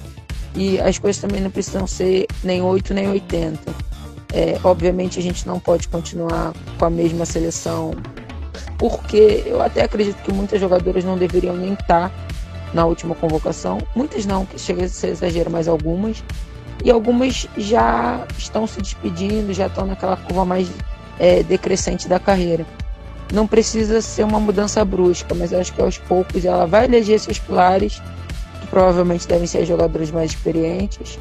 [0.55, 3.59] e as coisas também não precisam ser nem 8 nem 80.
[4.33, 7.91] É, obviamente a gente não pode continuar com a mesma seleção,
[8.79, 12.11] porque eu até acredito que muitas jogadoras não deveriam nem estar
[12.73, 13.77] na última convocação.
[13.95, 16.23] Muitas não, que chega a ser exagero, mas algumas.
[16.83, 20.67] E algumas já estão se despedindo, já estão naquela curva mais
[21.19, 22.65] é, decrescente da carreira
[23.31, 27.39] não precisa ser uma mudança brusca, mas acho que aos poucos ela vai eleger seus
[27.39, 28.01] pilares,
[28.61, 31.19] que provavelmente devem ser jogadores mais experientes,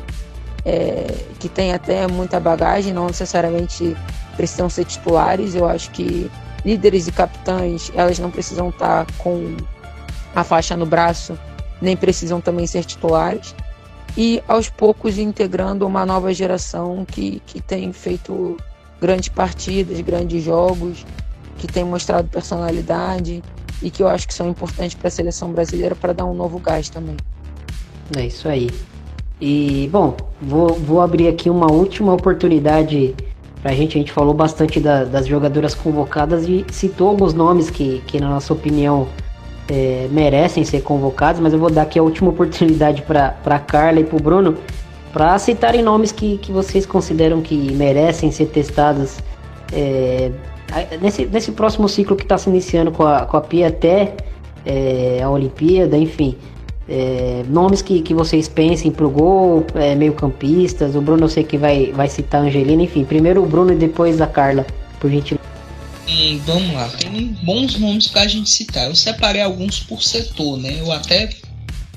[0.64, 1.06] é,
[1.38, 3.96] que têm até muita bagagem, não necessariamente
[4.36, 5.54] precisam ser titulares.
[5.54, 6.30] Eu acho que
[6.64, 9.56] líderes e capitães, elas não precisam estar com
[10.34, 11.36] a faixa no braço,
[11.80, 13.54] nem precisam também ser titulares.
[14.16, 18.56] E aos poucos integrando uma nova geração que, que tem feito
[19.00, 21.04] grandes partidas, grandes jogos
[21.58, 23.42] que tem mostrado personalidade
[23.82, 26.58] e que eu acho que são importantes para a seleção brasileira para dar um novo
[26.58, 27.16] gás também.
[28.16, 28.70] É isso aí.
[29.40, 33.14] E, bom, vou, vou abrir aqui uma última oportunidade
[33.60, 33.96] para a gente.
[33.96, 38.28] A gente falou bastante da, das jogadoras convocadas e citou alguns nomes que, que na
[38.28, 39.08] nossa opinião,
[39.68, 44.04] é, merecem ser convocados, mas eu vou dar aqui a última oportunidade para Carla e
[44.04, 44.56] para o Bruno
[45.12, 49.18] para citarem nomes que, que vocês consideram que merecem ser testados
[49.72, 50.30] é,
[51.00, 54.14] Nesse, nesse próximo ciclo que está se iniciando com a, com a Pia até
[54.64, 56.36] é, a Olimpíada, enfim.
[56.88, 61.42] É, nomes que, que vocês pensem pro gol, é, meio campistas, o Bruno eu sei
[61.42, 64.64] que vai, vai citar a Angelina, enfim, primeiro o Bruno e depois a Carla,
[65.00, 65.44] por gentileza.
[66.44, 68.88] Vamos lá, tem bons nomes pra gente citar.
[68.88, 70.80] Eu separei alguns por setor, né?
[70.80, 71.28] Eu até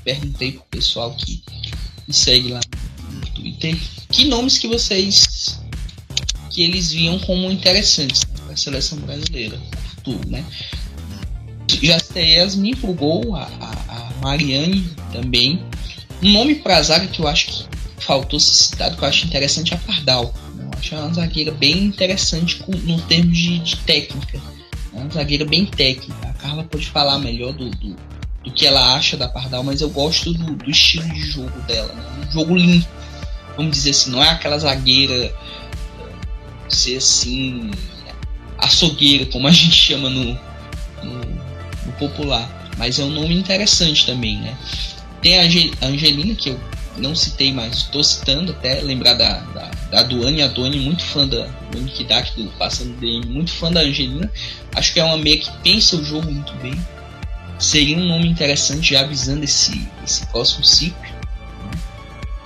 [0.02, 1.42] perguntei pro pessoal que
[2.08, 2.60] me segue lá
[3.12, 3.76] no Twitter
[4.10, 5.60] que nomes que vocês
[6.50, 9.58] que eles viam como interessantes a seleção brasileira,
[10.02, 10.44] tudo, né?
[11.82, 15.62] Já Yasmin pro gol, a, a, Mariane também.
[16.22, 17.64] Um nome pra zaga que eu acho que
[17.98, 20.34] faltou ser citado, que eu acho interessante, é a Pardal.
[20.58, 24.40] Eu acho uma zagueira bem interessante com, no termos de, de técnica.
[24.92, 26.28] É uma zagueira bem técnica.
[26.28, 27.96] A Carla pode falar melhor do, do,
[28.44, 31.92] do que ela acha da Pardal, mas eu gosto do, do estilo de jogo dela.
[31.92, 32.26] Né?
[32.26, 32.88] Um jogo limpo.
[33.56, 35.34] Vamos dizer assim, não é aquela zagueira
[36.68, 37.70] ser assim
[38.60, 40.38] açougueira, como a gente chama no,
[41.02, 41.14] no,
[41.86, 42.70] no, popular.
[42.76, 44.56] Mas é um nome interessante também, né?
[45.20, 46.60] Tem a Angelina, que eu
[46.96, 50.42] não citei, mas estou citando até lembrar da, da, da Duane.
[50.42, 54.30] A Duane, muito fã da Duane Kidak, do Passando DM, muito fã da Angelina.
[54.74, 56.74] Acho que é uma meia que pensa o jogo muito bem.
[57.58, 60.98] Seria um nome interessante já avisando esse, esse próximo ciclo.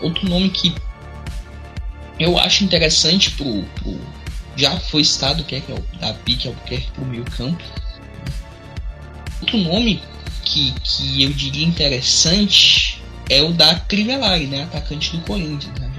[0.01, 0.75] Outro nome que
[2.19, 3.99] eu acho interessante pro, pro
[4.57, 7.63] já foi citado que é, que é o da Pique Albuquerque para o meio campo.
[9.41, 10.03] Outro nome
[10.45, 14.65] que, que eu diria interessante é o da Crivellari, né?
[14.65, 15.91] Atacante do Corinthians, né?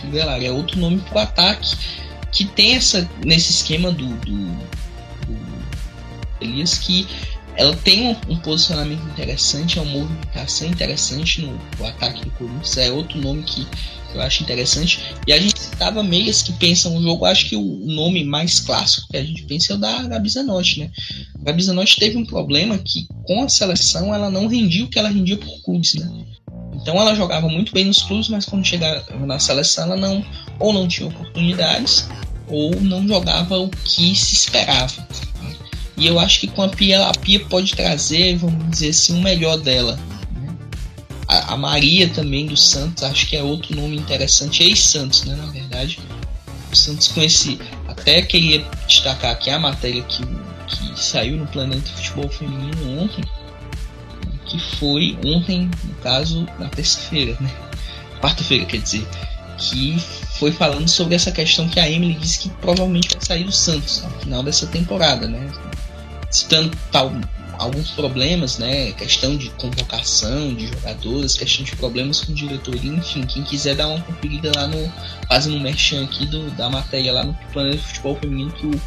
[0.00, 0.46] Crivellari.
[0.46, 1.76] É outro nome para o ataque
[2.32, 4.36] que tem essa nesse esquema do, do,
[5.26, 5.38] do
[6.40, 7.06] Elias que
[7.56, 12.76] ela tem um, um, posicionamento interessante, é uma movimentação interessante no, no ataque do Corinthians.
[12.76, 13.66] É outro nome que
[14.14, 15.14] eu acho interessante.
[15.26, 17.24] E a gente citava meias que pensam o jogo.
[17.24, 20.80] Acho que o nome mais clássico que a gente pensa é o da Gabi Zanotti,
[20.80, 20.90] né?
[21.40, 24.98] A Gabi Zanotti teve um problema que com a seleção ela não rendia o que
[24.98, 26.24] ela rendia por clubes, né?
[26.74, 30.24] Então ela jogava muito bem nos clubes, mas quando chegava na seleção ela não
[30.58, 32.08] ou não tinha oportunidades
[32.48, 35.06] ou não jogava o que se esperava.
[35.96, 39.22] E eu acho que com a Pia, a Pia pode trazer, vamos dizer assim, o
[39.22, 39.98] melhor dela.
[41.30, 46.00] A, Maria também do Santos, acho que é outro nome interessante, ex-Santos, né, na verdade.
[46.72, 47.58] O Santos esse.
[47.86, 50.22] Até queria destacar aqui a matéria que,
[50.66, 53.24] que saiu no Planeta Futebol Feminino ontem,
[54.46, 57.50] que foi ontem, no caso, na terça-feira, né?
[58.20, 59.06] Quarta-feira, quer dizer,
[59.56, 59.98] que
[60.38, 64.02] foi falando sobre essa questão que a Emily disse que provavelmente vai sair do Santos
[64.02, 65.48] no final dessa temporada, né?
[66.30, 67.12] Citando tal,
[67.60, 68.92] alguns problemas, né?
[68.92, 74.00] Questão de convocação de jogadores, questão de problemas com diretoria, enfim, quem quiser dar uma
[74.00, 74.90] conferida lá no.
[75.28, 78.80] fazendo um merchan aqui do, da matéria lá no Planeta Futebol Feminino que o,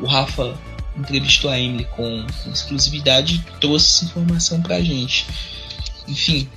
[0.00, 0.58] o Rafa
[0.96, 5.26] entrevistou a Emily com, com exclusividade e trouxe essa informação pra gente.
[6.08, 6.48] Enfim,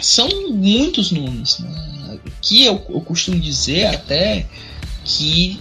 [0.00, 1.58] são muitos nomes.
[1.58, 2.18] Né?
[2.40, 4.46] Que eu, eu costumo dizer até
[5.04, 5.60] que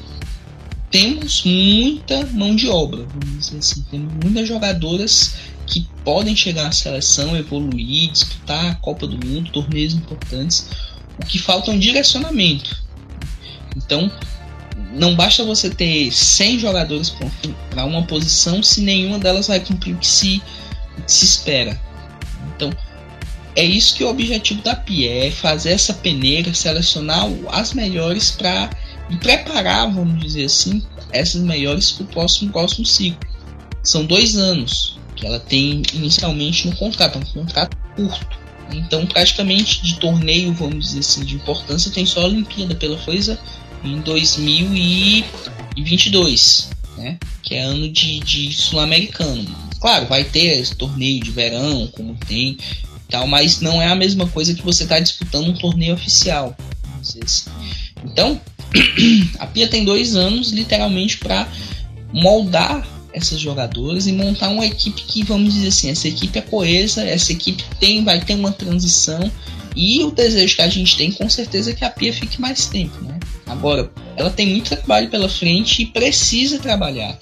[0.93, 5.33] temos muita mão de obra, vamos dizer assim, temos muitas jogadoras
[5.65, 10.67] que podem chegar à seleção, evoluir, disputar a Copa do Mundo, torneios importantes.
[11.19, 12.79] O que falta é um direcionamento.
[13.75, 14.11] Então,
[14.93, 17.11] não basta você ter 100 jogadores
[17.71, 20.43] para uma posição se nenhuma delas vai cumprir o que se,
[20.99, 21.81] o que se espera.
[22.55, 22.71] Então,
[23.55, 28.29] é isso que é o objetivo da PIA, é fazer essa peneira, selecionar as melhores
[28.29, 28.69] para
[29.09, 33.19] e preparar, vamos dizer assim, essas melhores para o próximo, próximo ciclo.
[33.83, 38.43] São dois anos que ela tem inicialmente no contrato, é um contrato curto.
[38.71, 43.39] Então, praticamente de torneio, vamos dizer assim, de importância, tem só a Olimpíada pela coisa
[43.83, 47.17] em 2022, né?
[47.41, 49.45] Que é ano de, de sul-americano.
[49.79, 52.57] Claro, vai ter esse torneio de verão, como tem,
[53.09, 56.55] tal, mas não é a mesma coisa que você está disputando um torneio oficial.
[57.01, 57.19] Assim.
[58.03, 58.39] Então,
[59.39, 61.47] a Pia tem dois anos, literalmente, para
[62.11, 67.03] moldar essas jogadoras e montar uma equipe que, vamos dizer assim, essa equipe é coesa,
[67.03, 69.31] essa equipe tem, vai ter uma transição
[69.75, 72.67] e o desejo que a gente tem, com certeza, é que a Pia fique mais
[72.67, 73.19] tempo, né?
[73.47, 77.17] Agora, ela tem muito trabalho pela frente e precisa trabalhar.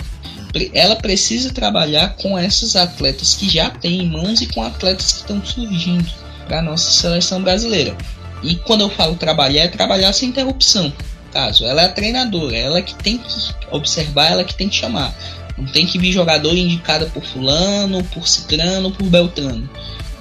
[0.74, 5.20] Ela precisa trabalhar com essas atletas que já tem em mãos e com atletas que
[5.20, 6.10] estão surgindo
[6.46, 7.96] para a nossa seleção brasileira.
[8.44, 10.92] E quando eu falo trabalhar, é trabalhar sem interrupção.
[11.32, 13.30] Caso ela é a treinadora, ela que tem que
[13.72, 15.14] observar, ela que tem que chamar.
[15.58, 19.70] Não tem que vir jogador indicado por fulano, por ciclano, por beltrano.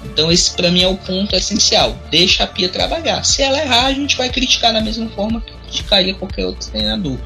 [0.05, 1.97] Então esse para mim é o ponto essencial.
[2.09, 3.23] Deixa a Pia trabalhar.
[3.23, 7.17] Se ela errar, a gente vai criticar da mesma forma que criticaria qualquer outro treinador,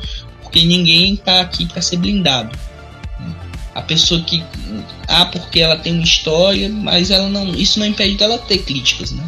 [0.42, 2.58] porque ninguém está aqui para ser blindado.
[3.74, 4.44] A pessoa que
[5.08, 9.12] ah, porque ela tem uma história, mas ela não, isso não impede dela ter críticas,
[9.12, 9.24] né?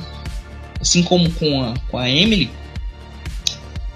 [0.80, 2.52] Assim como com a, com a Emily,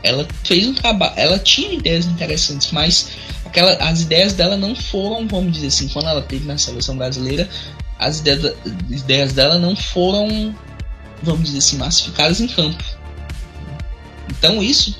[0.04, 3.10] ela fez um trabalho, ela tinha ideias interessantes, mas
[3.46, 7.48] aquela, as ideias dela não foram, vamos dizer assim, quando ela teve na seleção brasileira,
[8.00, 8.56] as ideias,
[8.90, 10.56] ideias dela não foram,
[11.22, 12.84] vamos dizer assim, massificadas em campo.
[14.30, 14.98] Então isso,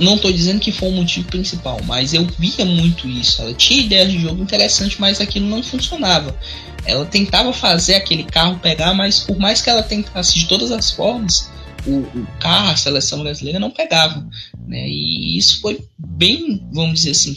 [0.00, 3.42] não estou dizendo que foi o motivo principal, mas eu via muito isso.
[3.42, 6.36] Ela tinha ideias de jogo interessantes, mas aquilo não funcionava.
[6.84, 10.90] Ela tentava fazer aquele carro pegar, mas por mais que ela tentasse de todas as
[10.90, 11.50] formas,
[11.86, 14.26] o, o carro, a seleção brasileira não pegava.
[14.66, 14.88] Né?
[14.88, 17.36] E isso foi bem, vamos dizer assim,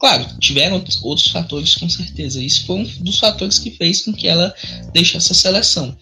[0.00, 2.42] Claro, tiveram outros fatores com certeza.
[2.42, 4.54] Isso foi um dos fatores que fez com que ela
[4.94, 5.94] deixasse a seleção.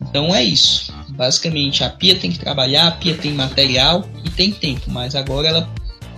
[0.00, 0.92] Então é isso.
[1.10, 5.48] Basicamente, a Pia tem que trabalhar, a Pia tem material e tem tempo, mas agora
[5.48, 5.68] ela,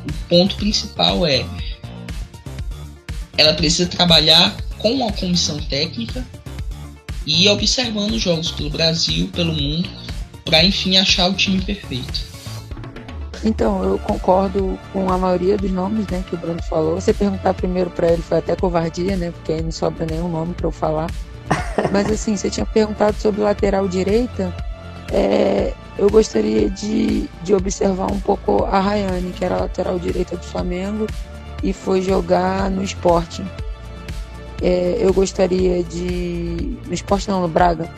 [0.09, 1.45] o ponto principal é
[3.37, 6.27] ela precisa trabalhar com a comissão técnica
[7.27, 9.89] e observando os jogos pelo Brasil, pelo mundo,
[10.45, 12.29] para enfim achar o time perfeito.
[13.43, 17.01] Então, eu concordo com a maioria dos nomes né, que o Bruno falou.
[17.01, 19.31] Você perguntar primeiro para ele foi até covardia, né?
[19.31, 21.11] Porque aí não sobra nenhum nome para eu falar.
[21.93, 24.53] Mas assim, você tinha perguntado sobre lateral direita.
[25.13, 30.45] É, eu gostaria de, de observar um pouco a Rayane, que era lateral direita do
[30.45, 31.07] Flamengo
[31.63, 33.45] e foi jogar no esporte.
[34.63, 36.79] É, eu gostaria de.
[36.87, 37.89] No esporte não, no Braga.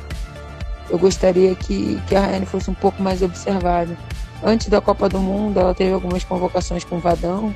[0.89, 3.97] Eu gostaria que, que a Rayane fosse um pouco mais observada
[4.45, 7.55] Antes da Copa do Mundo, ela teve algumas convocações com o Vadão.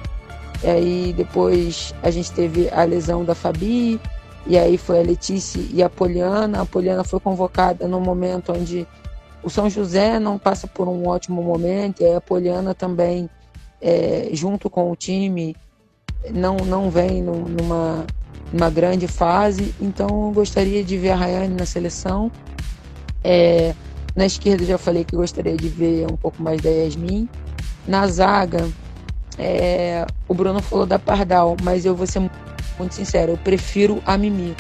[0.63, 4.01] E aí depois a gente teve a lesão da Fabi.
[4.47, 6.63] E aí foi a Letícia e a Poliana.
[6.63, 8.87] A Poliana foi convocada no momento onde
[9.43, 12.03] o São José não passa por um ótimo momento.
[12.03, 13.29] E a Poliana também,
[13.81, 15.57] é, junto com o time,
[16.33, 18.07] não, não vem numa,
[18.53, 19.75] numa grande fase.
[19.81, 22.31] Então eu gostaria de ver a Rayane na seleção.
[23.25, 23.75] É,
[24.15, 27.29] na esquerda já falei que gostaria de ver um pouco mais da Yasmin.
[27.87, 28.69] Na zaga,
[29.39, 32.21] É, o Bruno falou da Pardal, mas eu vou ser
[32.79, 34.55] muito sincero, eu prefiro a Mimi.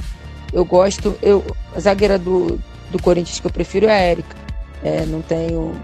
[0.53, 1.45] Eu gosto, eu,
[1.75, 2.59] a zagueira do,
[2.91, 4.37] do Corinthians que eu prefiro é a Érica.
[4.83, 5.75] É, não tenho,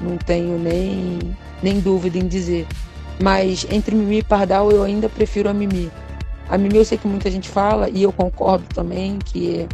[0.00, 1.18] não tenho nem,
[1.62, 2.66] nem dúvida em dizer.
[3.20, 5.90] Mas entre Mimi e Pardal eu ainda prefiro a Mimi.
[6.48, 9.66] A Mimi eu sei que muita gente fala e eu concordo também que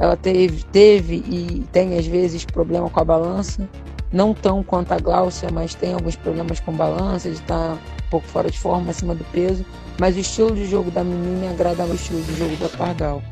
[0.00, 3.68] ela teve, teve e tem às vezes problema com a balança.
[4.12, 7.78] Não tão quanto a Gláucia, mas tem alguns problemas com balança, de estar um
[8.10, 9.64] pouco fora de forma, acima do peso.
[9.98, 12.68] Mas o estilo de jogo da Mimi me agrada mais o estilo de jogo da
[12.68, 13.22] Pardal.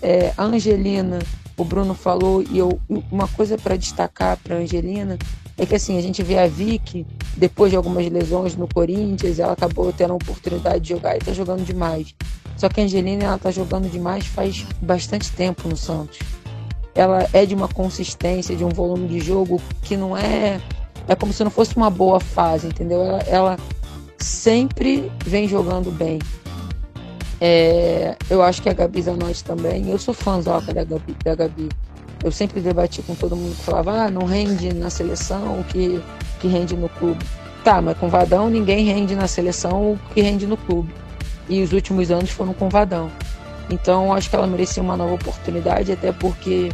[0.00, 1.18] É, a Angelina,
[1.56, 5.18] o Bruno falou, e eu, uma coisa para destacar para Angelina
[5.58, 7.04] é que assim, a gente vê a Vicky,
[7.36, 11.32] depois de algumas lesões no Corinthians, ela acabou tendo a oportunidade de jogar e está
[11.32, 12.14] jogando demais.
[12.56, 16.20] Só que a Angelina ela tá jogando demais faz bastante tempo no Santos.
[16.94, 20.60] Ela é de uma consistência, de um volume de jogo que não é.
[21.06, 23.02] É como se não fosse uma boa fase, entendeu?
[23.02, 23.56] Ela, ela
[24.18, 26.18] sempre vem jogando bem.
[27.40, 29.88] É, eu acho que a Gabi Zanotti também.
[29.88, 31.68] Eu sou fãzoca da Gabi, da Gabi.
[32.22, 36.02] Eu sempre debati com todo mundo que falava, ah, não rende na seleção o que,
[36.40, 37.24] que rende no clube.
[37.62, 40.92] Tá, mas com Vadão ninguém rende na seleção o que rende no clube.
[41.48, 43.10] E os últimos anos foram com Vadão.
[43.70, 46.70] Então acho que ela merecia uma nova oportunidade, até porque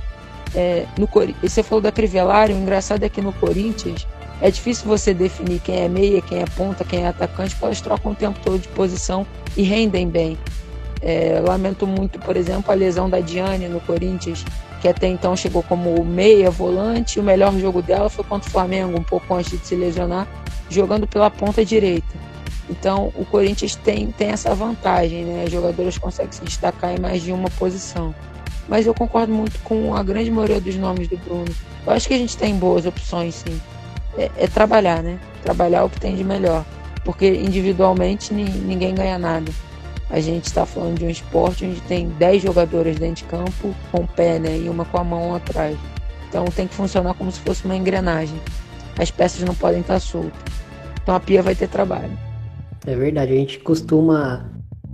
[0.55, 1.09] é, no
[1.43, 4.07] você falou da Crivellari, o engraçado é que no Corinthians
[4.41, 7.81] é difícil você definir quem é meia, quem é ponta, quem é atacante, porque elas
[7.81, 9.27] trocam o tempo todo de posição
[9.57, 10.39] e rendem bem.
[11.01, 14.45] É, lamento muito, por exemplo, a lesão da Diane no Corinthians,
[14.81, 17.21] que até então chegou como meia, volante.
[17.21, 20.27] O melhor jogo dela foi contra o Flamengo, um pouco antes de se lesionar,
[20.69, 22.25] jogando pela ponta direita.
[22.69, 25.45] Então, o Corinthians tem, tem essa vantagem, né?
[25.45, 28.15] As jogadoras conseguem se destacar em mais de uma posição.
[28.67, 31.55] Mas eu concordo muito com a grande maioria dos nomes do Bruno.
[31.87, 33.61] Eu acho que a gente tem boas opções, sim.
[34.17, 35.19] É, é trabalhar, né?
[35.43, 36.65] Trabalhar o que tem de melhor.
[37.05, 39.53] Porque individualmente ninguém ganha nada.
[40.11, 44.03] A gente está falando de um esporte onde tem 10 jogadoras dentro de campo com
[44.03, 44.57] o pé, né?
[44.59, 45.77] E uma com a mão atrás.
[46.29, 48.39] Então tem que funcionar como se fosse uma engrenagem.
[48.99, 50.33] As peças não podem estar soltas.
[51.03, 52.17] Então a pia vai ter trabalho.
[52.87, 54.47] É verdade, a gente costuma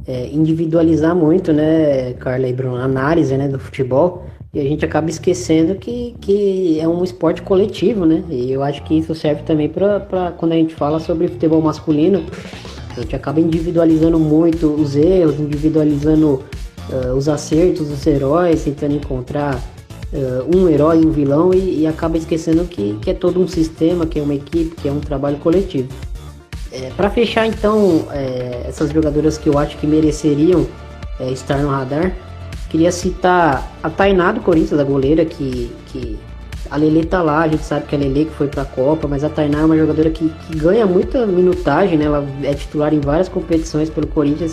[0.07, 4.27] é, individualizar muito, né, Carla e Bruno, a análise né, do futebol.
[4.53, 8.25] E a gente acaba esquecendo que, que é um esporte coletivo, né?
[8.29, 12.25] E eu acho que isso serve também para quando a gente fala sobre futebol masculino,
[12.97, 16.43] a gente acaba individualizando muito os erros, individualizando
[16.89, 19.55] uh, os acertos dos heróis, tentando encontrar
[20.13, 24.05] uh, um herói um vilão e, e, acaba esquecendo que, que é todo um sistema,
[24.05, 25.89] que é uma equipe, que é um trabalho coletivo.
[26.73, 30.67] É, Para fechar então é, essas jogadoras que eu acho que mereceriam
[31.21, 32.13] é, estar no radar,
[32.71, 36.19] queria citar a Tainá do Corinthians, da goleira, que, que
[36.71, 39.25] a Lele tá lá, a gente sabe que a Lele que foi pra Copa, mas
[39.25, 42.05] a Tainá é uma jogadora que, que ganha muita minutagem, né?
[42.05, 44.53] Ela é titular em várias competições pelo Corinthians.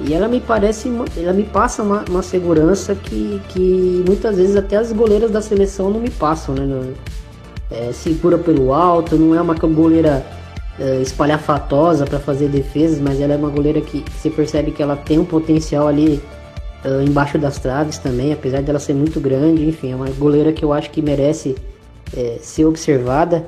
[0.00, 4.76] E ela me parece, ela me passa uma, uma segurança que, que muitas vezes até
[4.76, 6.92] as goleiras da seleção não me passam, né?
[7.70, 10.24] É, segura pelo alto, não é uma goleira
[10.78, 14.82] é, espalhafatosa para fazer defesas, mas ela é uma goleira que, que você percebe que
[14.82, 16.20] ela tem um potencial ali
[16.84, 20.64] uh, embaixo das traves também, apesar dela ser muito grande, enfim, é uma goleira que
[20.64, 21.54] eu acho que merece
[22.16, 23.46] é, ser observada.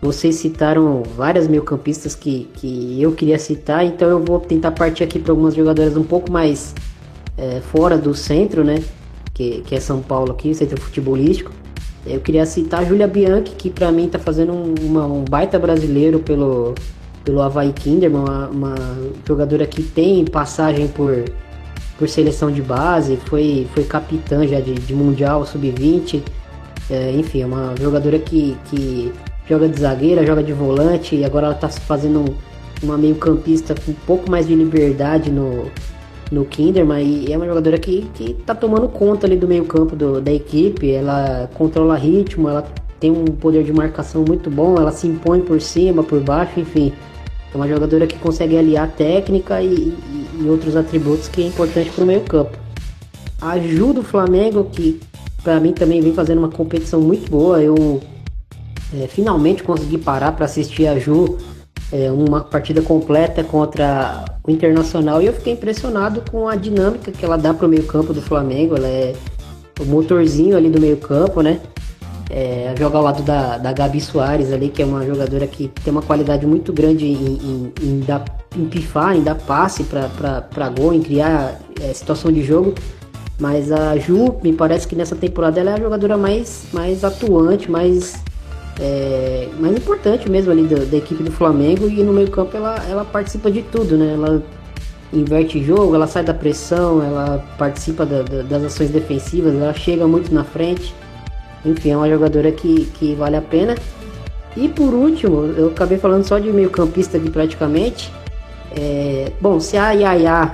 [0.00, 5.18] Vocês citaram várias meio-campistas que, que eu queria citar, então eu vou tentar partir aqui
[5.18, 6.74] para algumas jogadoras um pouco mais
[7.38, 8.82] é, fora do centro, né?
[9.32, 11.52] Que, que é São Paulo aqui, centro futebolístico.
[12.04, 15.56] Eu queria citar a Julia Bianchi, que para mim está fazendo um, uma, um baita
[15.56, 16.74] brasileiro pelo,
[17.24, 18.74] pelo Havaí Kinderman, uma, uma
[19.26, 21.24] jogadora que tem passagem por
[22.02, 26.20] por seleção de base, foi, foi capitã já de, de Mundial Sub-20.
[26.90, 29.12] É, enfim, é uma jogadora que, que
[29.48, 32.24] joga de zagueira, joga de volante e agora ela está fazendo
[32.82, 35.70] uma meio campista com um pouco mais de liberdade no,
[36.32, 39.94] no Kinderman e é uma jogadora que, que tá tomando conta ali do meio campo
[39.94, 42.66] do, da equipe, ela controla ritmo, ela
[42.98, 46.92] tem um poder de marcação muito bom, ela se impõe por cima, por baixo, enfim.
[47.52, 49.94] É uma jogadora que consegue aliar técnica e,
[50.40, 52.56] e, outros atributos que é importante para o meio campo.
[53.40, 55.00] Ajuda o Flamengo, que
[55.42, 57.60] para mim também vem fazendo uma competição muito boa.
[57.62, 58.00] Eu
[58.94, 61.38] é, finalmente consegui parar para assistir a Ju
[61.92, 67.24] é, uma partida completa contra o Internacional e eu fiquei impressionado com a dinâmica que
[67.24, 68.76] ela dá para o meio campo do Flamengo.
[68.76, 69.14] Ela é
[69.78, 71.60] o motorzinho ali do meio campo, né?
[72.34, 75.92] É, joga ao lado da, da Gabi Soares ali, que é uma jogadora que tem
[75.92, 78.24] uma qualidade muito grande em, em, em, dar,
[78.56, 82.74] em pifar, em dar passe para gol, em criar é, situação de jogo.
[83.38, 87.70] Mas a Ju, me parece que nessa temporada ela é a jogadora mais, mais atuante,
[87.70, 88.14] mais
[88.80, 92.82] é, mais importante mesmo ali da, da, equipe do Flamengo e no meio campo ela,
[92.88, 94.14] ela participa de tudo, né?
[94.14, 94.42] Ela
[95.12, 100.06] inverte jogo, ela sai da pressão, ela participa da, da, das ações defensivas, ela chega
[100.06, 100.94] muito na frente.
[101.64, 103.74] Enfim, é uma jogadora que, que vale a pena.
[104.56, 108.12] E por último, eu acabei falando só de meio campista aqui praticamente.
[108.74, 110.52] É, bom, se a Yaya,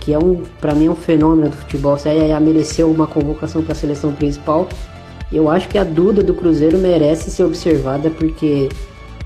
[0.00, 3.06] que é um, para mim é um fenômeno do futebol, se a Yaya mereceu uma
[3.06, 4.68] convocação para a seleção principal,
[5.32, 8.68] eu acho que a Duda do Cruzeiro merece ser observada porque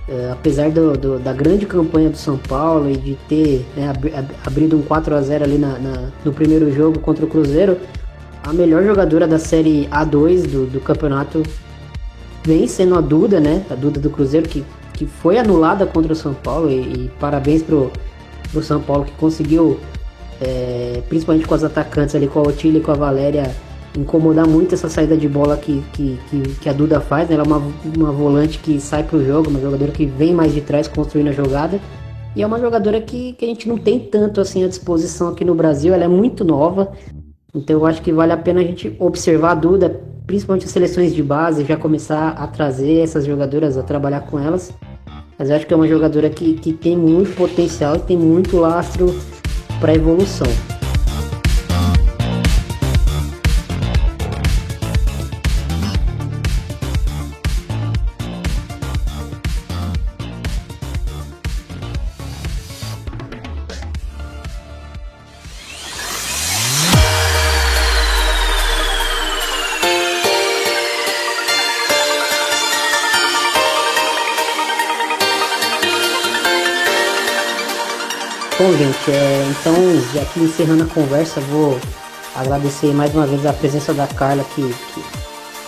[0.09, 3.93] é, apesar do, do, da grande campanha do São Paulo e de ter né,
[4.45, 7.77] abrido um 4 a 0 ali na, na, no primeiro jogo contra o Cruzeiro,
[8.43, 11.43] a melhor jogadora da série A2 do, do campeonato
[12.45, 13.65] vem sendo a Duda, né?
[13.71, 17.63] A Duda do Cruzeiro que, que foi anulada contra o São Paulo e, e parabéns
[17.63, 17.91] pro,
[18.51, 19.79] pro São Paulo que conseguiu,
[20.41, 23.55] é, principalmente com as atacantes ali, com a Otília e com a Valéria,
[23.97, 27.29] incomodar muito essa saída de bola que, que, que, que a Duda faz.
[27.29, 27.35] Né?
[27.35, 27.63] Ela é uma,
[27.97, 31.33] uma volante que sai pro jogo, uma jogadora que vem mais de trás construindo a
[31.33, 31.81] jogada.
[32.35, 35.45] E é uma jogadora que, que a gente não tem tanto assim à disposição aqui
[35.45, 35.93] no Brasil.
[35.93, 36.93] Ela é muito nova.
[37.55, 41.15] Então eu acho que vale a pena a gente observar a Duda, principalmente as seleções
[41.15, 44.73] de base, já começar a trazer essas jogadoras, a trabalhar com elas.
[45.39, 48.57] Mas eu acho que é uma jogadora que, que tem muito potencial e tem muito
[48.59, 49.15] lastro
[49.81, 50.47] para evolução.
[78.81, 79.75] Gente, é, então,
[80.15, 81.79] já aqui encerrando a conversa, vou
[82.35, 85.05] agradecer mais uma vez a presença da Carla, que, que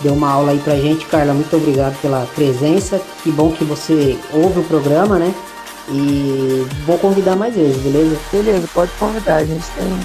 [0.01, 1.05] deu uma aula aí pra gente.
[1.05, 2.99] Carla, muito obrigado pela presença.
[3.21, 5.31] Que bom que você ouve o programa, né?
[5.89, 8.17] E vou convidar mais vezes, beleza?
[8.31, 9.35] Beleza, pode convidar.
[9.35, 9.99] A gente tem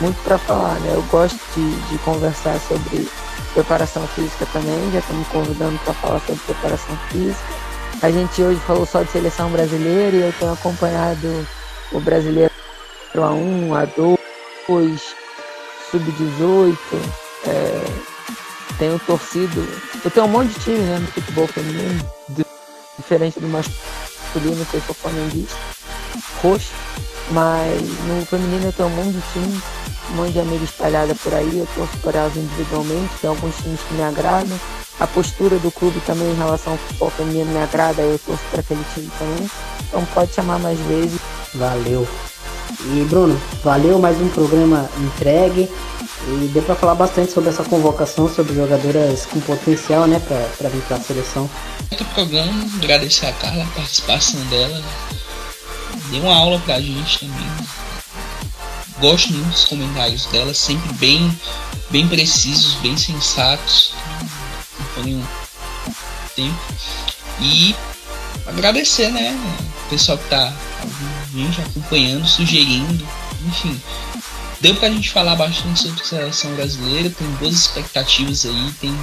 [0.00, 0.92] muito para falar, né?
[0.94, 3.06] Eu gosto de, de, conversar sobre
[3.52, 4.92] preparação física também.
[4.92, 7.38] Já estamos convidando para falar sobre preparação física.
[8.00, 11.46] A gente hoje falou só de seleção brasileira e eu tenho acompanhado
[11.92, 12.52] o brasileiro
[13.14, 15.00] A1, A2,
[15.90, 16.76] Sub-18.
[17.46, 18.16] É,
[18.78, 19.66] tenho torcido.
[20.04, 22.10] Eu tenho um monte de time né, no futebol feminino,
[22.98, 25.56] diferente do masculino, que eu sou flamenguista,
[26.42, 26.72] roxo.
[27.30, 29.62] Mas no feminino eu tenho um monte de time,
[30.10, 31.58] um monte de amiga espalhada por aí.
[31.58, 34.58] Eu torço por elas individualmente, tem alguns times que me agradam.
[34.98, 38.60] A postura do clube também em relação ao futebol feminino me agrada, eu torço para
[38.60, 39.50] aquele time também.
[39.88, 41.20] Então pode chamar mais vezes.
[41.54, 42.06] Valeu.
[42.80, 45.70] E Bruno, valeu mais um programa entregue.
[46.28, 50.20] E deu para falar bastante sobre essa convocação, sobre jogadoras com potencial, né,
[50.58, 51.48] para vir para a seleção.
[51.90, 54.82] Outro programa, agradecer a Carla, a participação dela.
[56.10, 57.46] Deu uma aula pra gente também.
[58.98, 61.40] Gosto muito dos comentários dela, sempre bem,
[61.90, 63.94] bem precisos, bem sensatos.
[64.80, 65.26] Acompanho
[66.34, 66.58] tempo.
[67.40, 67.74] E
[68.46, 69.38] agradecer, né?
[69.86, 70.52] O pessoal que tá
[71.36, 73.06] gente acompanhando, sugerindo,
[73.46, 73.80] enfim.
[74.60, 78.94] Deu pra gente falar bastante sobre a seleção brasileira, tem boas expectativas aí, tem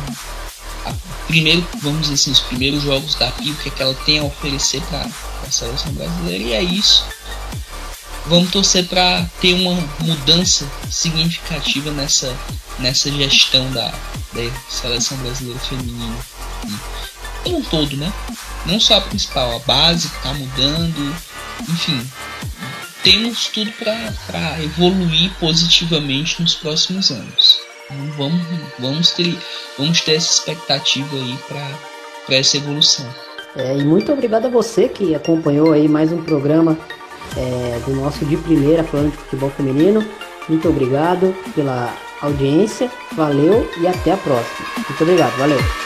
[0.85, 0.93] a,
[1.27, 4.23] primeiro, vamos dizer assim, os primeiros jogos da PIB, que, é que ela tem a
[4.23, 5.07] oferecer para
[5.47, 7.05] a seleção brasileira, e é isso.
[8.25, 12.35] Vamos torcer para ter uma mudança significativa nessa,
[12.79, 13.93] nessa gestão da,
[14.33, 16.15] da seleção brasileira feminina.
[17.43, 18.11] Como um todo, né?
[18.65, 21.15] Não só a principal, a base que está mudando,
[21.69, 22.09] enfim,
[23.03, 27.59] temos tudo para evoluir positivamente nos próximos anos.
[27.85, 28.41] Então, vamos,
[28.79, 29.37] vamos, ter,
[29.77, 33.05] vamos ter essa expectativa aí para essa evolução.
[33.55, 36.77] É, e muito obrigado a você que acompanhou aí mais um programa
[37.37, 40.03] é, do nosso de primeira falando de futebol feminino.
[40.49, 44.67] Muito obrigado pela audiência, valeu e até a próxima.
[44.89, 45.82] Muito obrigado, valeu.